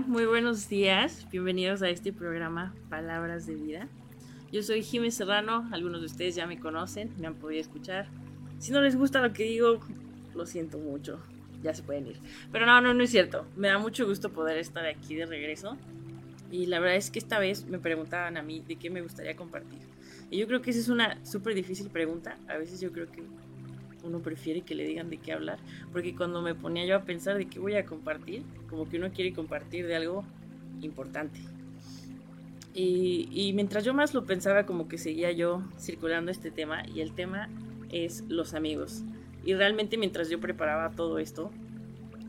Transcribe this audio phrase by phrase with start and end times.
[0.00, 1.26] Muy buenos días.
[1.30, 3.88] Bienvenidos a este programa Palabras de Vida.
[4.50, 8.08] Yo soy Jiménez Serrano, algunos de ustedes ya me conocen, me han podido escuchar.
[8.58, 9.80] Si no les gusta lo que digo,
[10.34, 11.20] lo siento mucho,
[11.62, 12.16] ya se pueden ir.
[12.50, 13.46] Pero no, no, no es cierto.
[13.54, 15.76] Me da mucho gusto poder estar aquí de regreso.
[16.50, 19.36] Y la verdad es que esta vez me preguntaban a mí de qué me gustaría
[19.36, 19.80] compartir.
[20.30, 22.38] Y yo creo que esa es una súper difícil pregunta.
[22.48, 23.22] A veces yo creo que
[24.04, 25.58] uno prefiere que le digan de qué hablar.
[25.92, 29.10] Porque cuando me ponía yo a pensar de qué voy a compartir, como que uno
[29.12, 30.24] quiere compartir de algo
[30.80, 31.40] importante.
[32.74, 36.82] Y, mientras yo más lo pensaba, como que seguía yo circulando este tema.
[36.88, 37.48] Y el tema
[37.90, 39.02] es los amigos.
[39.44, 41.50] Y realmente mientras yo preparaba todo esto,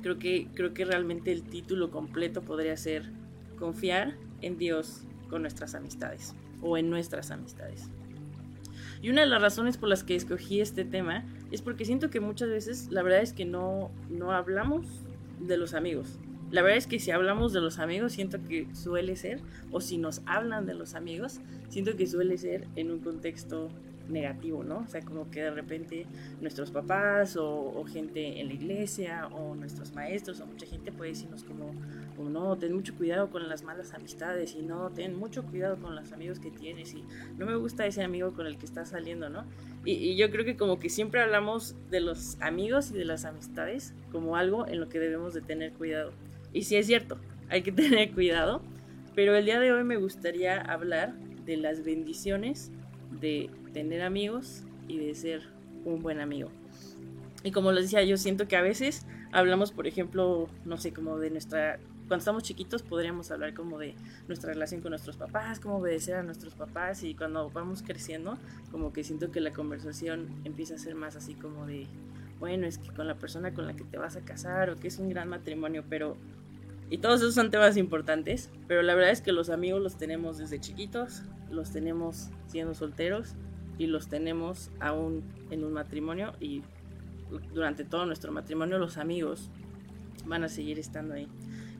[0.01, 3.09] creo que, creo que realmente el título completo podría ser
[3.57, 7.89] Confiar en Dios con nuestras amistades o en nuestras amistades.
[9.03, 12.21] Y una de las razones por las que escogí este tema es porque siento que
[12.21, 14.87] muchas veces la verdad es que no, no hablamos
[15.41, 16.17] de los amigos.
[16.51, 19.97] La verdad es que si hablamos de los amigos, siento que suele ser, o si
[19.97, 23.69] nos hablan de los amigos, siento que suele ser en un contexto
[24.07, 24.79] negativo, ¿no?
[24.79, 26.05] O sea, como que de repente
[26.39, 31.43] nuestros papás o, gente en la iglesia o nuestros maestros o mucha gente puede decirnos
[31.43, 31.73] como,
[32.17, 36.11] no, ten mucho cuidado con las malas amistades y no, ten mucho cuidado con los
[36.11, 37.03] amigos que tienes y
[37.37, 39.45] no me gusta ese amigo con el que estás saliendo, ¿no?
[39.85, 43.25] Y, y yo creo que como que siempre hablamos de los amigos y de las
[43.25, 46.11] amistades como algo en lo que debemos de tener cuidado.
[46.53, 47.17] Y sí es cierto,
[47.49, 48.61] hay que tener cuidado,
[49.15, 51.13] pero el día de hoy me gustaría hablar
[51.45, 52.71] de las bendiciones
[53.19, 55.41] de tener amigos y de ser
[55.85, 56.49] un buen amigo.
[57.43, 61.19] Y como les decía, yo siento que a veces hablamos, por ejemplo, no sé, como
[61.19, 61.79] de nuestra...
[62.07, 63.95] Cuando estamos chiquitos podríamos hablar como de
[64.27, 68.37] nuestra relación con nuestros papás, cómo obedecer a nuestros papás y cuando vamos creciendo,
[68.71, 71.87] como que siento que la conversación empieza a ser más así como de,
[72.39, 74.89] bueno, es que con la persona con la que te vas a casar o que
[74.89, 76.17] es un gran matrimonio, pero...
[76.89, 80.37] Y todos esos son temas importantes, pero la verdad es que los amigos los tenemos
[80.37, 83.33] desde chiquitos, los tenemos siendo solteros
[83.77, 86.61] y los tenemos aún en un matrimonio y
[87.53, 89.49] durante todo nuestro matrimonio los amigos
[90.25, 91.27] van a seguir estando ahí.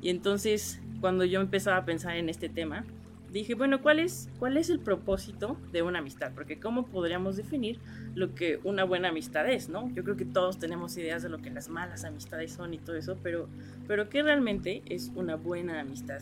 [0.04, 2.86] Y entonces cuando yo empezaba a pensar en este tema,
[3.32, 6.34] dije, bueno, ¿cuál es, ¿cuál es el propósito de una amistad?
[6.36, 7.80] Porque ¿cómo podríamos definir
[8.14, 9.90] lo que una buena amistad es, no?
[9.96, 12.98] Yo creo que todos tenemos ideas de lo que las malas amistades son y todo
[12.98, 13.48] eso, pero,
[13.88, 16.22] pero ¿qué realmente es una buena amistad?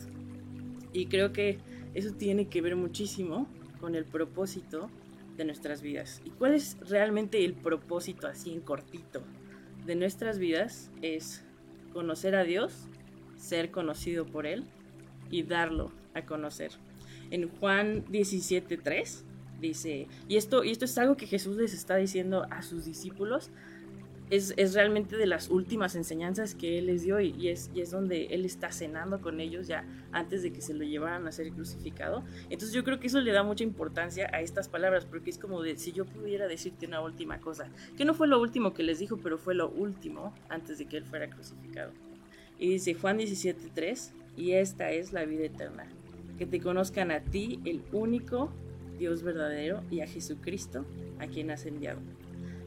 [0.92, 1.58] Y creo que
[1.94, 3.48] eso tiene que ver muchísimo
[3.80, 4.90] con el propósito
[5.36, 6.22] de nuestras vidas.
[6.24, 9.22] ¿Y cuál es realmente el propósito así en cortito
[9.86, 10.90] de nuestras vidas?
[11.02, 11.44] Es
[11.92, 12.88] conocer a Dios,
[13.42, 14.64] ser conocido por Él
[15.30, 16.70] y darlo a conocer.
[17.30, 19.22] En Juan 17.3
[19.60, 23.50] dice, y esto, y esto es algo que Jesús les está diciendo a sus discípulos,
[24.30, 28.26] es, realmente de las últimas enseñanzas que Él les dio y, es, y es donde
[28.26, 32.24] Él está cenando con ellos ya antes de que se lo llevaran a ser crucificado.
[32.44, 35.62] Entonces yo creo que eso le da mucha importancia a estas palabras porque es como
[35.76, 39.18] si yo pudiera decirte una última cosa, que no fue lo último que les dijo,
[39.18, 41.92] pero fue lo último antes de que Él fuera crucificado.
[42.62, 45.88] Y dice Juan 17.3, y esta es la vida eterna,
[46.38, 48.52] que te conozcan a ti, el único
[49.00, 50.86] Dios verdadero, y a Jesucristo,
[51.18, 51.98] a quien has enviado.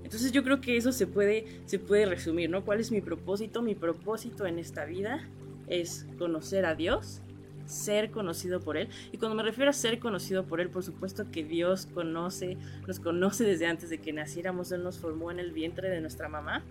[0.03, 2.65] Entonces yo creo que eso se puede, se puede resumir, ¿no?
[2.65, 3.61] ¿Cuál es mi propósito?
[3.61, 5.29] Mi propósito en esta vida
[5.67, 7.21] es conocer a Dios,
[7.65, 8.89] ser conocido por Él.
[9.13, 12.99] Y cuando me refiero a ser conocido por Él, por supuesto que Dios conoce, nos
[12.99, 16.65] conoce desde antes de que naciéramos, Él nos formó en el vientre de nuestra mamá.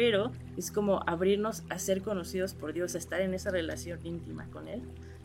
[0.00, 4.46] Pero es como abrirnos a ser conocidos por Dios, a estar en esa relación íntima
[4.46, 4.80] con Él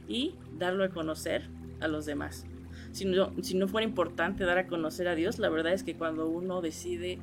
[0.06, 1.48] y darlo a conocer
[1.80, 2.46] a los demás.
[2.92, 3.32] Si no,
[3.70, 7.20] fuera importante dar a conocer a Dios, la verdad es que cuando uno decide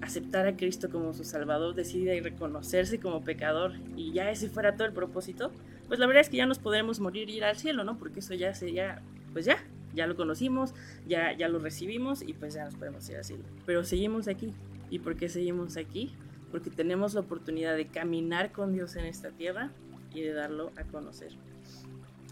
[0.00, 4.88] aceptar a Cristo como su Salvador, decide reconocerse como pecador y ya ese fuera todo
[4.88, 5.52] el propósito,
[5.86, 7.96] pues la verdad es que ya nos podremos morir y ir al cielo, ¿no?
[7.96, 9.02] Porque eso ya sería,
[9.32, 10.74] pues ya, ya lo conocimos,
[11.06, 13.44] ya, ya lo recibimos y pues ya nos podemos ir al cielo.
[13.66, 14.52] Pero seguimos aquí.
[14.90, 16.12] ¿Y por qué seguimos aquí?
[16.50, 19.70] Porque tenemos la oportunidad de caminar con Dios en esta tierra
[20.14, 21.32] y de darlo a conocer.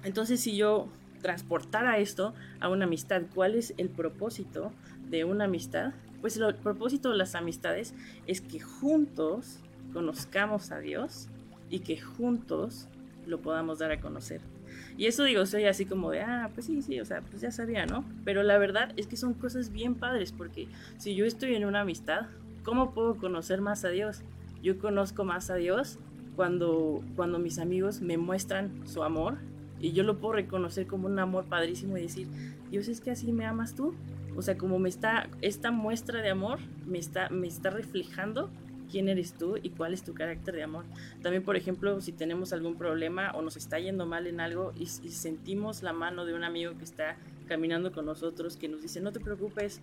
[0.05, 0.89] Entonces si yo
[1.23, 4.73] transportara esto a una amistad, ¿cuál es el propósito
[5.09, 5.93] de una amistad?
[6.21, 7.95] Pues el propósito de las amistades
[8.27, 9.59] es que juntos
[9.93, 11.29] conozcamos a Dios
[11.71, 12.89] y que juntos
[13.27, 14.41] lo podamos dar a conocer.
[14.97, 17.51] Y eso digo, soy así como de, ah, pues sí, sí, o sea, pues ya
[17.51, 18.05] sabía, ¿no?
[18.25, 21.83] Pero la verdad es que son cosas bien padres, porque si yo estoy en una
[21.83, 22.27] amistad,
[22.67, 24.23] ¿cómo puedo conocer más a Dios?
[24.61, 25.99] Yo conozco más a Dios
[26.35, 29.39] cuando, cuando mis amigos me muestran su amor
[29.81, 32.27] y yo lo puedo reconocer como un amor padrísimo y decir,
[32.71, 33.95] Dios es que así me amas tú.
[34.37, 38.51] O sea, como me está, esta muestra de amor me está, me está reflejando
[38.91, 40.85] quién eres tú y cuál es tu carácter de amor.
[41.23, 44.87] También, por ejemplo, si tenemos algún problema o nos está yendo mal en algo y,
[44.87, 47.17] sentimos la mano de un amigo que está
[47.47, 49.81] caminando con nosotros, que nos dice, no te preocupes,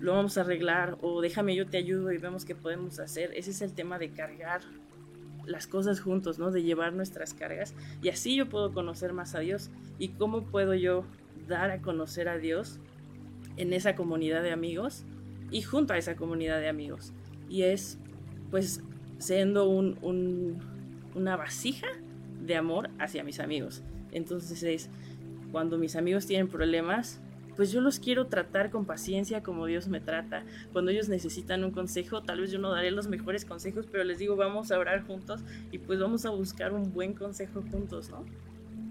[0.00, 3.32] lo vamos a arreglar o déjame yo te ayudo y vemos qué podemos hacer.
[3.34, 4.62] Ese es el tema de cargar
[5.46, 6.50] las cosas juntos, ¿no?
[6.50, 9.70] De llevar nuestras cargas y así yo puedo conocer más a Dios.
[9.98, 11.04] ¿Y cómo puedo yo
[11.48, 12.78] dar a conocer a Dios
[13.56, 15.04] en esa comunidad de amigos
[15.50, 17.12] y junto a esa comunidad de amigos?
[17.48, 17.98] Y es
[18.50, 18.82] pues
[19.18, 20.58] siendo un,
[21.14, 21.86] una vasija
[22.44, 23.82] de amor hacia mis amigos.
[24.10, 24.90] Entonces es
[25.52, 27.20] cuando mis amigos tienen problemas,
[27.56, 30.44] pues yo los quiero tratar con paciencia como Dios me trata.
[30.72, 34.18] Cuando ellos necesitan un consejo, tal vez yo no daré los mejores consejos, pero les
[34.18, 35.40] digo, vamos a orar juntos
[35.70, 38.24] y pues vamos a buscar un buen consejo juntos, ¿no?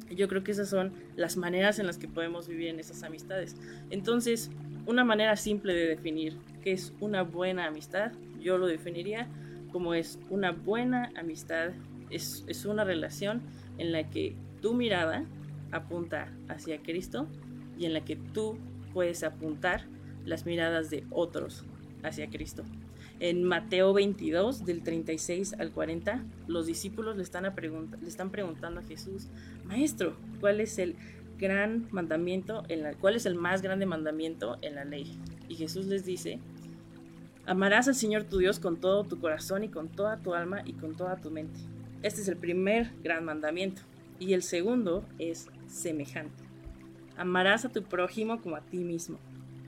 [0.09, 3.55] Yo creo que esas son las maneras en las que podemos vivir en esas amistades.
[3.89, 4.51] Entonces,
[4.85, 8.11] una manera simple de definir qué es una buena amistad,
[8.41, 9.27] yo lo definiría
[9.71, 11.71] como es una buena amistad,
[12.09, 13.41] es, una relación
[13.77, 15.23] en la que tu mirada
[15.71, 17.27] apunta hacia Cristo
[17.77, 18.57] y en la que tú
[18.93, 19.85] puedes apuntar
[20.25, 21.65] las miradas de otros
[22.03, 22.63] hacia Cristo.
[23.19, 28.83] En Mateo 22, del 36 al 40, los discípulos le están, le están preguntando a
[28.83, 29.27] Jesús,
[29.65, 30.95] Maestro, ¿cuál es el
[31.37, 32.63] gran mandamiento,
[32.99, 35.19] cuál es el más grande mandamiento en la ley?
[35.49, 36.39] Y Jesús les dice,
[37.45, 40.73] Amarás al Señor tu Dios con todo tu corazón y con toda tu alma y
[40.73, 41.59] con toda tu mente.
[42.03, 43.81] Este es el primer gran mandamiento.
[44.19, 46.40] Y el segundo es semejante.
[47.21, 49.19] Amarás a tu prójimo como a ti mismo.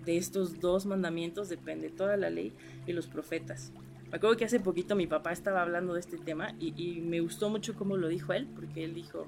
[0.05, 2.51] De estos dos mandamientos depende toda la ley
[2.87, 3.71] y los profetas.
[4.09, 7.51] Me acuerdo que hace poquito mi papá estaba hablando de este tema y, me gustó
[7.51, 9.27] mucho cómo lo dijo él, porque él dijo,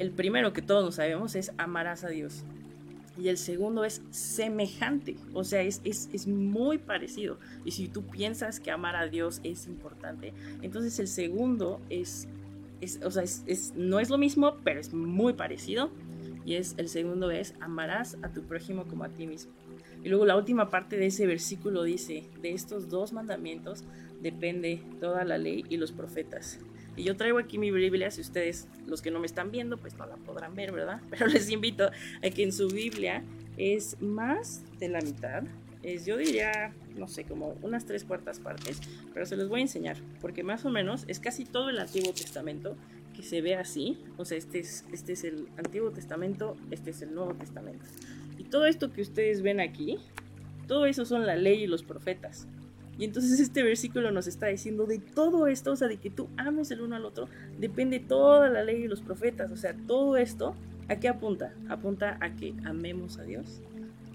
[0.00, 2.42] el primero que todos sabemos es amarás a Dios
[3.16, 7.38] y el segundo es semejante, o sea, es, es, muy parecido.
[7.64, 12.26] Y si tú piensas que amar a Dios es importante, entonces el segundo es,
[12.80, 15.92] es o sea, es, no es lo mismo, pero es muy parecido.
[16.48, 19.52] Y es el segundo es amarás a tu prójimo como a ti mismo.
[20.02, 23.84] Y luego la última parte de ese versículo dice, de estos dos mandamientos
[24.22, 26.58] depende toda la ley y los profetas.
[26.96, 29.98] Y yo traigo aquí mi Biblia, si ustedes, los que no me están viendo, pues
[29.98, 31.02] no la podrán ver, ¿verdad?
[31.10, 33.22] Pero les invito a que en su Biblia
[33.58, 35.42] es más de la mitad.
[35.82, 38.80] Es, yo diría, no sé, como unas tres cuartas partes,
[39.14, 42.12] pero se los voy a enseñar, porque más o menos es casi todo el Antiguo
[42.12, 42.76] Testamento
[43.18, 43.98] que se ve así.
[44.16, 47.84] O sea, este es, este es el Antiguo Testamento, este es el Nuevo Testamento.
[48.38, 49.98] Y todo esto que ustedes ven aquí,
[50.68, 52.46] todo eso son la ley y los profetas.
[52.96, 56.28] Y entonces este versículo nos está diciendo de todo esto, o sea, de que tú
[56.36, 57.28] ames el uno al otro,
[57.58, 60.54] depende toda la ley y los profetas, o sea, todo esto,
[60.86, 61.52] ¿a qué apunta?
[61.68, 63.60] Apunta a que amemos a Dios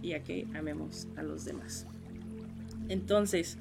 [0.01, 1.87] y a que amemos a los demás.
[2.87, 3.57] Entonces,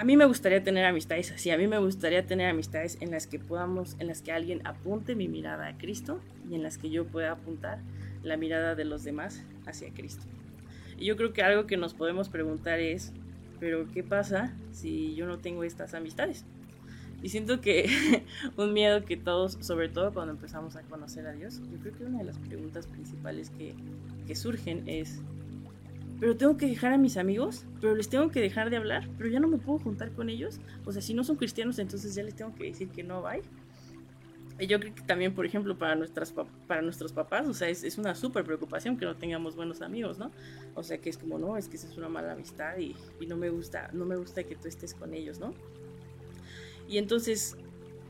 [0.00, 3.26] a mí me gustaría tener amistades así, a mí me gustaría tener amistades en las
[3.26, 6.88] que podamos, en las que alguien apunte mi mirada a Cristo y en las que
[6.88, 7.80] yo pueda apuntar
[8.22, 10.24] la mirada de los demás hacia Cristo.
[10.96, 13.12] Y yo creo que algo que nos podemos preguntar es,
[13.58, 16.46] pero ¿qué pasa si yo no tengo estas amistades?
[17.22, 18.24] Y siento que
[18.56, 22.04] un miedo que todos, sobre todo cuando empezamos a conocer a Dios, yo creo que
[22.04, 23.74] una de las preguntas principales que,
[24.26, 25.20] que surgen es,
[26.20, 29.30] pero tengo que dejar a mis amigos, pero les tengo que dejar de hablar, pero
[29.30, 30.60] ya no me puedo juntar con ellos.
[30.84, 33.42] O sea, si no son cristianos, entonces ya les tengo que decir que no, bye.
[34.58, 36.34] Y yo creo que también, por ejemplo, para, nuestras,
[36.66, 40.18] para nuestros papás, o sea, es, es una súper preocupación que no tengamos buenos amigos,
[40.18, 40.30] ¿no?
[40.74, 43.26] O sea, que es como, no, es que esa es una mala amistad y, y
[43.26, 45.54] no me gusta, no me gusta que tú estés con ellos, ¿no?
[46.86, 47.56] Y entonces,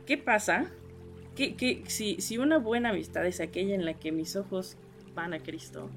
[0.04, 0.68] ¿qué pasa?
[1.36, 4.76] Que, que si, si una buena amistad es aquella en la que mis ojos
[5.14, 5.88] van a Cristo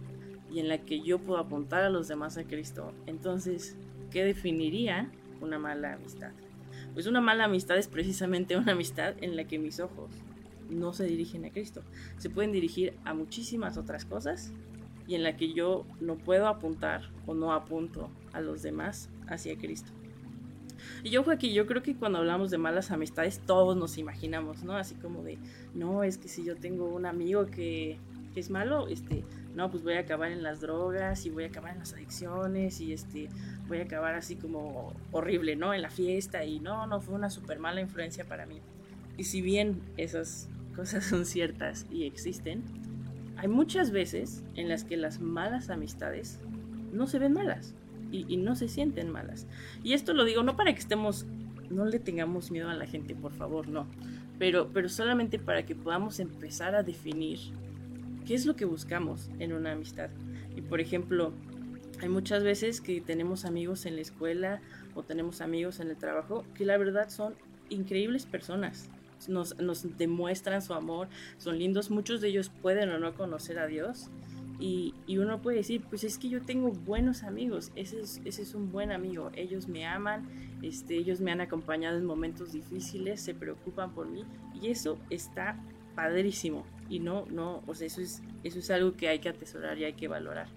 [0.54, 3.76] y en la que yo puedo apuntar a los demás a Cristo, entonces,
[4.12, 5.10] ¿qué definiría
[5.42, 6.32] una mala amistad?
[6.94, 10.12] Pues una mala amistad es precisamente una amistad en la que mis ojos
[10.70, 11.82] no se dirigen a Cristo.
[12.18, 14.52] Se pueden dirigir a muchísimas otras cosas
[15.08, 19.58] y en la que yo no puedo apuntar o no apunto a los demás hacia
[19.58, 19.92] Cristo.
[21.04, 24.74] Y yo aquí, yo creo que cuando hablamos de malas amistades todos nos imaginamos, ¿no?
[24.74, 25.38] Así como de,
[25.74, 27.98] no, es que si yo tengo un amigo que,
[28.36, 29.24] es malo, este,
[29.56, 32.82] no, pues voy a acabar en las drogas y voy a acabar en las adicciones
[32.82, 33.30] y este,
[33.68, 35.74] voy a acabar así como horrible, ¿no?
[35.74, 38.60] En la fiesta y no, no, fue una súper mala influencia para mí.
[39.18, 42.64] Y si bien esas cosas son ciertas y existen,
[43.38, 46.40] hay muchas veces en las que las malas amistades
[46.92, 47.76] no se ven malas
[48.12, 49.46] y, y no se sienten malas.
[49.84, 51.28] Y esto lo digo no para que estemos,
[51.70, 53.86] no le tengamos miedo a la gente, por favor, no.
[54.40, 57.40] Pero, pero solamente para que podamos empezar a definir
[58.26, 60.10] qué es lo que buscamos en una amistad.
[60.56, 61.34] Y por ejemplo,
[62.02, 64.62] hay muchas veces que tenemos amigos en la escuela
[64.96, 67.36] o tenemos amigos en el trabajo que la verdad son
[67.70, 68.90] increíbles personas.
[69.28, 69.56] Nos,
[69.98, 74.10] demuestran su amor, son lindos, muchos de ellos pueden o no conocer a Dios.
[74.60, 78.54] Y, uno puede decir, pues es que yo tengo buenos amigos, ese es, ese es
[78.54, 80.28] un buen amigo, ellos me aman,
[80.62, 84.24] este, ellos me han acompañado en momentos difíciles, se preocupan por mí
[84.62, 85.58] y eso está
[85.96, 89.78] padrísimo y no, no, o sea, eso es, eso es algo que hay que atesorar
[89.78, 90.48] y hay que valorar.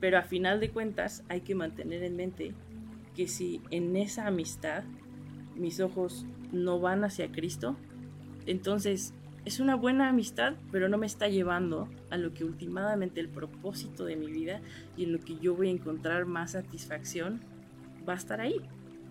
[0.00, 2.54] Pero a final de cuentas hay que mantener en mente
[3.14, 4.84] que si en esa amistad
[5.54, 7.76] mis ojos no van hacia Cristo,
[8.46, 9.12] entonces
[9.44, 14.04] es una buena amistad, pero no me está llevando a lo que últimamente el propósito
[14.04, 14.60] de mi vida
[14.96, 17.40] y en lo que yo voy a encontrar más satisfacción
[18.08, 18.60] va a estar ahí.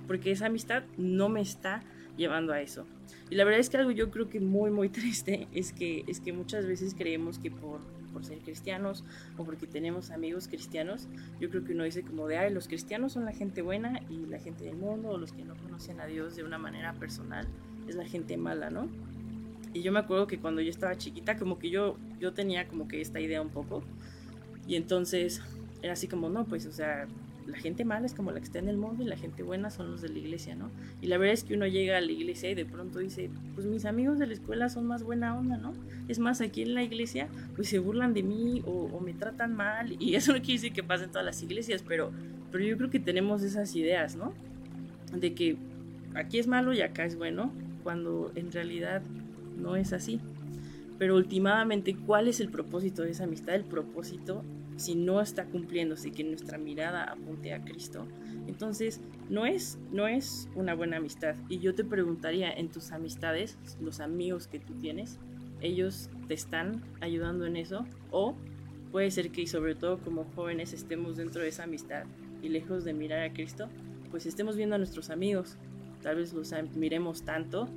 [0.08, 1.84] Porque esa amistad no me está
[2.20, 2.86] llevando a eso.
[3.32, 6.20] Y la verdad es que algo yo creo que muy, muy triste es que, es
[6.20, 7.80] que muchas veces creemos que por,
[8.14, 9.04] por ser cristianos
[9.38, 11.08] o porque tenemos amigos cristianos,
[11.40, 14.28] yo creo que uno dice como de, ay, los cristianos son la gente buena y
[14.28, 17.48] la gente del mundo o los que no conocen a Dios de una manera personal
[17.88, 18.88] es la gente mala, ¿no?
[19.74, 22.88] Y yo me acuerdo que cuando yo estaba chiquita, como que yo, yo tenía como
[22.88, 23.84] que esta idea un poco.
[24.68, 25.42] Y entonces
[25.82, 27.08] era así como, no, pues, o sea,
[27.50, 29.70] la gente mala es como la que está en el mundo y la gente buena
[29.70, 30.70] son los de la iglesia, ¿no?
[31.02, 33.66] Y la verdad es que uno llega a la iglesia y de pronto dice, pues
[33.66, 35.74] mis amigos de la escuela son más buena onda, ¿no?
[36.08, 39.96] Es más, aquí en la iglesia pues se burlan de mí o, me tratan mal
[40.00, 42.12] y eso no quiere decir que pase en todas las iglesias, pero,
[42.52, 44.34] pero yo creo que tenemos esas ideas, ¿no?
[45.14, 45.58] De que
[46.16, 47.52] aquí es malo y acá es bueno,
[47.84, 49.02] cuando en realidad
[49.58, 50.20] no es así.
[51.00, 53.56] Pero últimamente, ¿cuál es el propósito de esa amistad?
[53.56, 54.44] El propósito
[54.80, 58.08] si no está cumpliéndose que nuestra mirada apunte a Cristo,
[58.48, 61.36] entonces no es, no es una buena amistad.
[61.50, 65.20] Y yo te preguntaría, en tus amistades, los amigos que tú tienes,
[65.60, 68.36] ellos te están ayudando en eso o
[68.94, 72.06] puede ser que sobre todo como jóvenes estemos dentro de esa amistad
[72.42, 73.68] y lejos de mirar a Cristo,
[74.10, 75.58] pues estemos viendo a nuestros amigos,
[76.02, 77.68] tal vez los miremos tanto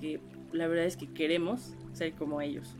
[0.00, 0.20] que
[0.54, 2.74] la verdad es que queremos ser como ellos.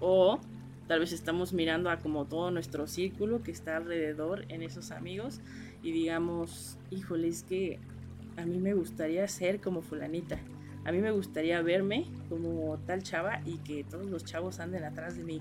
[0.00, 0.40] O
[0.86, 5.40] Tal vez estamos mirando a como todo nuestro círculo que está alrededor en esos amigos
[5.82, 7.80] y digamos, híjole, es que
[8.36, 10.38] a mí me gustaría ser como fulanita.
[10.84, 15.16] A mí me gustaría verme como tal chava y que todos los chavos anden atrás
[15.16, 15.40] de mí.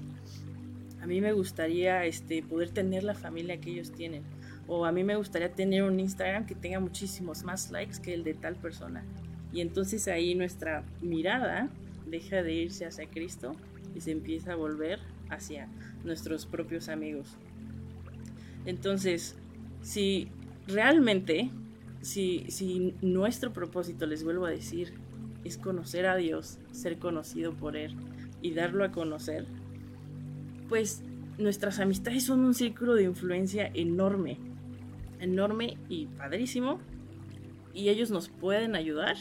[1.00, 4.24] A mí me gustaría este, poder tener la familia que ellos tienen.
[4.68, 8.24] O a mí me gustaría tener un Instagram que tenga muchísimos más likes que el
[8.24, 9.06] de tal persona.
[9.55, 11.69] Y entonces ahí nuestra mirada
[12.05, 13.53] deja de irse hacia Cristo
[13.95, 15.69] y se empieza a volver hacia
[16.03, 17.38] nuestros propios amigos.
[18.65, 19.38] Entonces,
[19.81, 20.27] si
[20.67, 21.51] realmente,
[22.01, 24.93] si, si nuestro propósito, les vuelvo a decir,
[25.45, 27.95] es conocer a Dios, ser conocido por Él
[28.41, 29.45] y darlo a conocer,
[30.67, 31.01] pues
[31.38, 34.38] nuestras amistades son un círculo de influencia enorme,
[35.21, 36.81] enorme y padrísimo,
[37.74, 39.15] y ellos nos pueden ayudar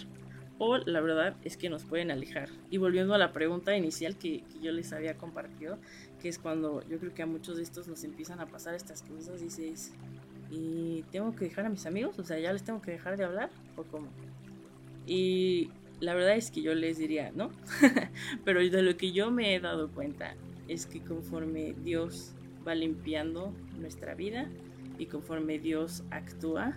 [0.59, 2.49] o la verdad es que nos pueden alejar.
[2.71, 5.79] Y volviendo a la pregunta inicial que, yo les había compartido,
[6.21, 9.03] que es cuando yo creo que a muchos de estos nos empiezan a pasar estas
[9.03, 9.93] cosas, dices,
[10.51, 12.19] ¿y tengo que dejar a mis amigos?
[12.19, 13.51] O sea, ¿ya les tengo que dejar de hablar?
[13.77, 14.09] ¿O cómo?
[15.07, 15.71] Y
[16.01, 17.51] la verdad es que yo les diría, ¿no?
[18.45, 20.35] Pero de lo que yo me he dado cuenta
[20.69, 22.33] es que conforme Dios
[22.67, 24.49] va limpiando nuestra vida
[24.99, 26.77] y conforme Dios actúa,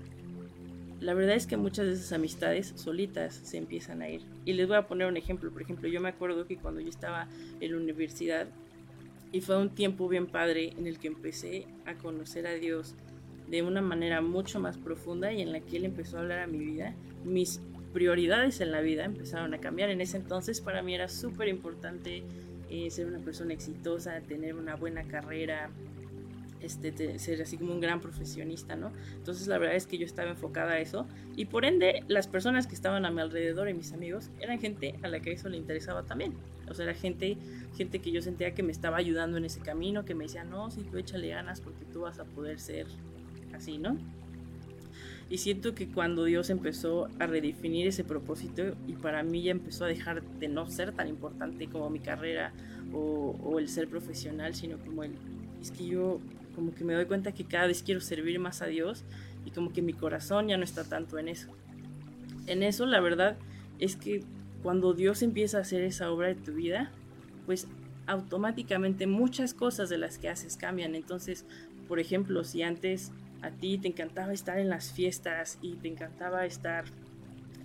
[0.99, 4.21] la verdad es que muchas de esas amistades solitas se empiezan a ir.
[4.45, 5.51] Y les voy a poner un ejemplo.
[5.51, 7.27] Por ejemplo, yo me acuerdo que cuando yo estaba
[7.59, 8.47] en la universidad,
[9.31, 12.95] y fue un tiempo bien padre en el que empecé a conocer a Dios
[13.49, 16.47] de una manera mucho más profunda y en la que Él empezó a hablar a
[16.47, 17.61] mi vida, mis
[17.93, 19.89] prioridades en la vida empezaron a cambiar.
[19.89, 22.23] En ese entonces para mí era súper importante
[22.69, 25.69] eh, ser una persona exitosa, tener una buena carrera,
[26.61, 28.91] este, ser así como un gran profesionista, ¿no?
[29.15, 32.67] Entonces la verdad es que yo estaba enfocada a eso y por ende las personas
[32.67, 35.57] que estaban a mi alrededor y mis amigos eran gente a la que eso le
[35.57, 36.33] interesaba también.
[36.69, 37.37] O sea, era gente,
[37.75, 40.71] gente que yo sentía que me estaba ayudando en ese camino, que me decía, no,
[40.71, 42.87] si tú échale ganas porque tú vas a poder ser
[43.53, 43.97] así, ¿no?
[45.29, 49.83] Y siento que cuando Dios empezó a redefinir ese propósito y para mí ya empezó
[49.83, 52.53] a dejar de no ser tan importante como mi carrera
[52.93, 55.11] o, o el ser profesional, sino como el
[55.61, 56.19] es que yo
[56.57, 59.03] como que me doy cuenta que cada vez quiero servir más a Dios
[59.45, 61.49] y como que mi corazón ya no está tanto en eso.
[62.47, 63.37] En eso la verdad
[63.77, 64.23] es que
[64.63, 66.91] cuando Dios empieza a hacer esa obra de tu vida,
[67.45, 67.67] pues
[68.07, 70.95] automáticamente muchas cosas de las que haces cambian.
[70.95, 71.45] Entonces,
[71.87, 73.11] por ejemplo, si antes
[73.43, 76.85] a ti te encantaba estar en las fiestas y te encantaba estar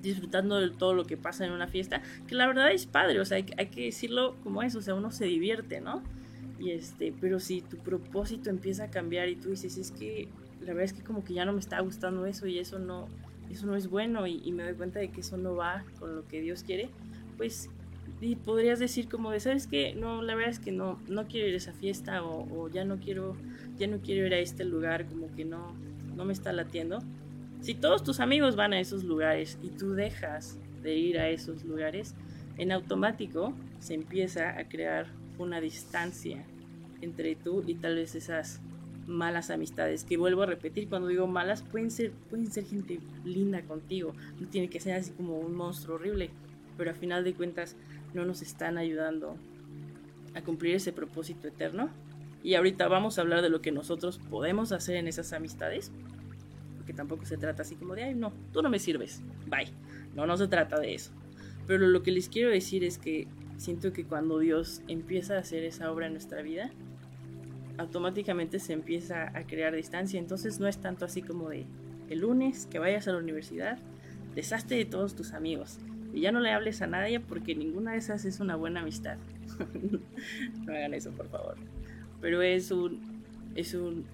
[0.02, 3.25] disfrutando de todo lo que pasa en una fiesta, que la verdad es padre, o
[3.25, 6.02] sea, hay, hay que decirlo como es, o sea, uno se divierte, ¿no?
[6.62, 10.28] Y este, pero si tu propósito empieza a cambiar y tú dices, es que
[10.61, 13.09] la verdad es que como que ya no me está gustando eso y eso no,
[13.50, 16.28] eso no es bueno y, me doy cuenta de que eso no va con lo
[16.28, 16.88] que Dios quiere,
[17.37, 17.69] pues
[18.21, 19.97] y podrías decir como de, ¿sabes qué?
[19.97, 22.99] No, la verdad es que no, no quiero ir a esa fiesta o, ya no
[22.99, 23.35] quiero,
[23.76, 25.75] ya no quiero ir a este lugar, como que no,
[26.14, 27.00] no me está latiendo.
[27.61, 31.64] Si todos tus amigos van a esos lugares y tú dejas de ir a esos
[31.64, 32.14] lugares,
[32.57, 36.45] en automático se empieza a crear una distancia
[37.02, 38.61] entre tú y tal vez esas
[39.06, 43.61] malas amistades que vuelvo a repetir cuando digo malas pueden ser pueden ser gente linda
[43.62, 46.30] contigo no tiene que ser así como un monstruo horrible
[46.76, 47.76] pero a final de cuentas
[48.14, 49.37] no nos están ayudando
[50.35, 51.90] a cumplir ese propósito eterno.
[52.42, 55.92] Y ahorita vamos a hablar de lo que nosotros podemos hacer en esas amistades
[56.76, 59.68] porque tampoco se trata así como de ay no tú no me sirves bye
[60.16, 61.12] no no se trata de eso.
[61.68, 65.62] Pero lo que les quiero decir es que siento que cuando Dios empieza a hacer
[65.62, 66.73] esa obra en nuestra vida,
[67.79, 70.19] automáticamente se empieza a crear distancia.
[70.19, 71.67] Entonces no es tanto así como de
[72.09, 73.79] el lunes que vayas a la universidad,
[74.35, 75.79] deshazte de todos tus amigos
[76.12, 79.17] y ya no le hables a nadie porque ninguna de esas es una buena amistad.
[80.67, 81.57] no hagan eso, por favor.
[82.21, 83.00] Pero es un,
[83.55, 84.05] es un,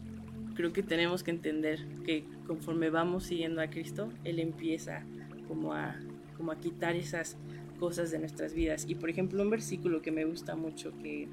[0.55, 5.03] creo que tenemos que entender que conforme vamos siguiendo a Cristo, Él empieza
[5.49, 5.97] como a,
[6.37, 7.37] como a quitar esas
[7.81, 8.85] cosas de nuestras vidas.
[8.89, 11.29] Y por ejemplo, un versículo que me gusta mucho que,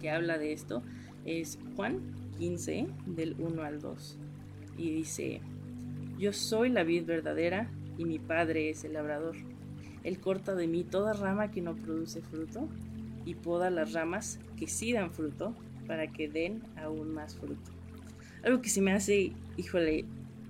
[0.00, 0.82] que habla de esto
[1.24, 2.00] es Juan
[2.38, 4.18] 15, del 1 al 2.
[4.76, 5.40] Y dice,
[6.18, 9.36] yo soy la vid verdadera y mi padre es el labrador.
[10.04, 12.68] Él corta de mí toda rama que no produce fruto
[13.24, 15.54] y poda las ramas que sí dan fruto
[15.86, 17.70] para que den aún más fruto.
[18.42, 20.04] Algo que se me hace, híjole,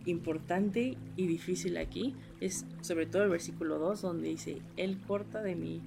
[0.04, 5.54] importante y difícil aquí es sobre todo el versículo 2 donde dice, Él corta de
[5.54, 5.80] mí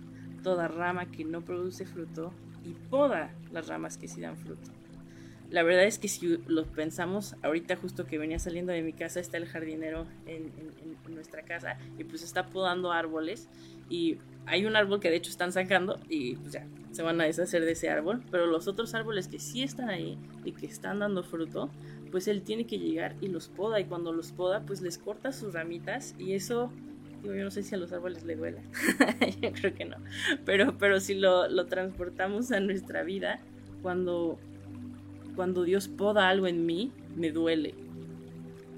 [0.44, 4.72] toda rama que no produce fruto y poda las ramas que sí dan fruto.
[5.52, 9.20] La verdad es que si lo pensamos, ahorita justo que venía saliendo de mi casa
[9.20, 10.50] está el jardinero en,
[11.10, 13.50] nuestra casa y pues está podando árboles
[13.90, 17.26] y hay un árbol que de hecho están sacando y pues ya se van a
[17.26, 21.00] deshacer de ese árbol, pero los otros árboles que sí están ahí y que están
[21.00, 21.70] dando fruto,
[22.12, 25.34] pues él tiene que llegar y los poda y cuando los poda pues les corta
[25.34, 26.72] sus ramitas y eso
[27.24, 28.62] yo no sé si a los árboles le duela,
[29.42, 29.98] yo creo que no,
[30.46, 33.40] pero, pero si lo, lo transportamos a nuestra vida,
[33.82, 34.40] cuando,
[35.36, 37.76] cuando Dios poda algo en mí, me duele,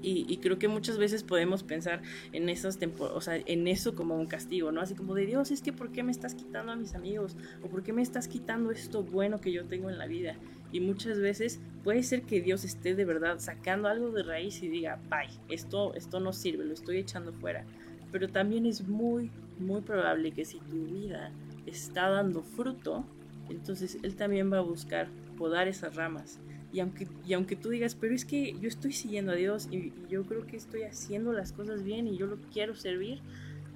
[0.06, 2.02] y, creo que muchas veces podemos pensar
[2.32, 4.82] en esas o sea, en eso como un castigo, ¿no?
[4.82, 7.36] Así como de Dios, es que ¿por qué me estás quitando a mis amigos?
[7.62, 10.36] ¿O por qué me estás quitando esto bueno que yo tengo en la vida?
[10.72, 14.68] Y muchas veces puede ser que Dios esté de verdad sacando algo de raíz y
[14.68, 17.64] diga, bye, esto, esto no sirve, lo estoy echando fuera.
[18.14, 21.32] Pero también es muy, muy probable que si tu vida
[21.66, 23.04] está dando fruto,
[23.48, 26.38] entonces Él también va a buscar podar esas ramas
[26.72, 29.92] y aunque, y aunque tú digas, pero es que yo estoy siguiendo a Dios y,
[30.08, 33.18] yo creo que estoy haciendo las cosas bien y yo lo quiero servir,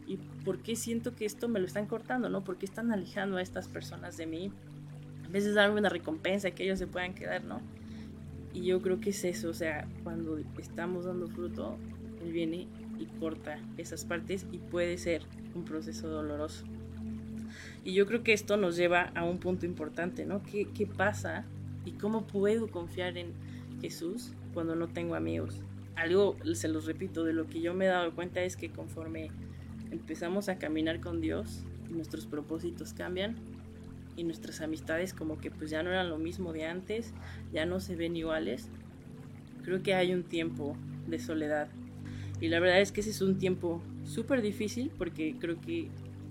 [0.06, 2.28] ¿y por qué siento que esto me lo están cortando?
[2.28, 2.44] ¿no?
[2.44, 4.52] ¿Por qué están alejando a estas personas de mí?
[5.24, 7.60] A veces darme una recompensa que ellos se puedan quedar, ¿no?
[8.54, 11.76] Y yo creo que es eso, o sea, cuando estamos dando fruto,
[12.24, 12.68] Él viene
[12.98, 15.22] y corta esas partes y puede ser
[15.54, 16.64] un proceso doloroso.
[17.84, 20.42] Y yo creo que esto nos lleva a un punto importante, ¿no?
[20.42, 21.46] ¿Qué, qué pasa
[21.88, 23.32] ¿Y cómo puedo confiar en
[23.80, 25.62] Jesús cuando no tengo amigos?
[25.96, 29.30] Algo, se los repito, de lo que yo me he dado cuenta es que conforme
[29.90, 33.36] empezamos a caminar con Dios, nuestros propósitos cambian
[34.16, 37.14] y nuestras amistades como que pues ya no eran lo mismo de antes,
[37.54, 38.68] ya no se ven iguales.
[39.62, 41.68] Creo que hay un tiempo de soledad.
[42.40, 45.88] Y la verdad es que ese es un tiempo súper difícil porque creo que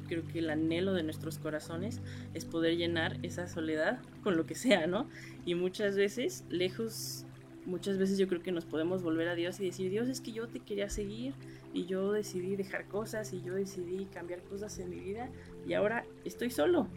[0.08, 2.00] creo que el anhelo de nuestros corazones
[2.34, 5.10] es poder llenar esa soledad con lo que sea, ¿no?
[5.46, 7.26] Y muchas veces, lejos,
[7.66, 10.32] muchas veces yo creo que nos podemos volver a Dios y decir, Dios es que
[10.32, 11.34] yo te quería seguir
[11.74, 15.30] y yo decidí dejar cosas y yo decidí cambiar cosas en mi vida
[15.68, 16.88] y ahora estoy solo.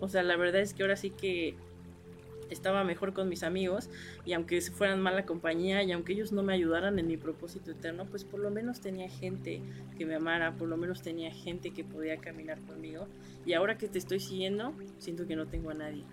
[0.00, 1.56] O sea, la verdad es que ahora sí que
[2.50, 3.90] estaba mejor con mis amigos
[4.24, 8.06] y aunque fueran mala compañía y aunque ellos no me ayudaran en mi propósito eterno,
[8.06, 9.60] pues por lo menos tenía gente
[9.96, 13.06] que me amara, por lo menos tenía gente que podía caminar conmigo
[13.46, 16.04] y ahora que te estoy siguiendo, siento que no tengo a nadie.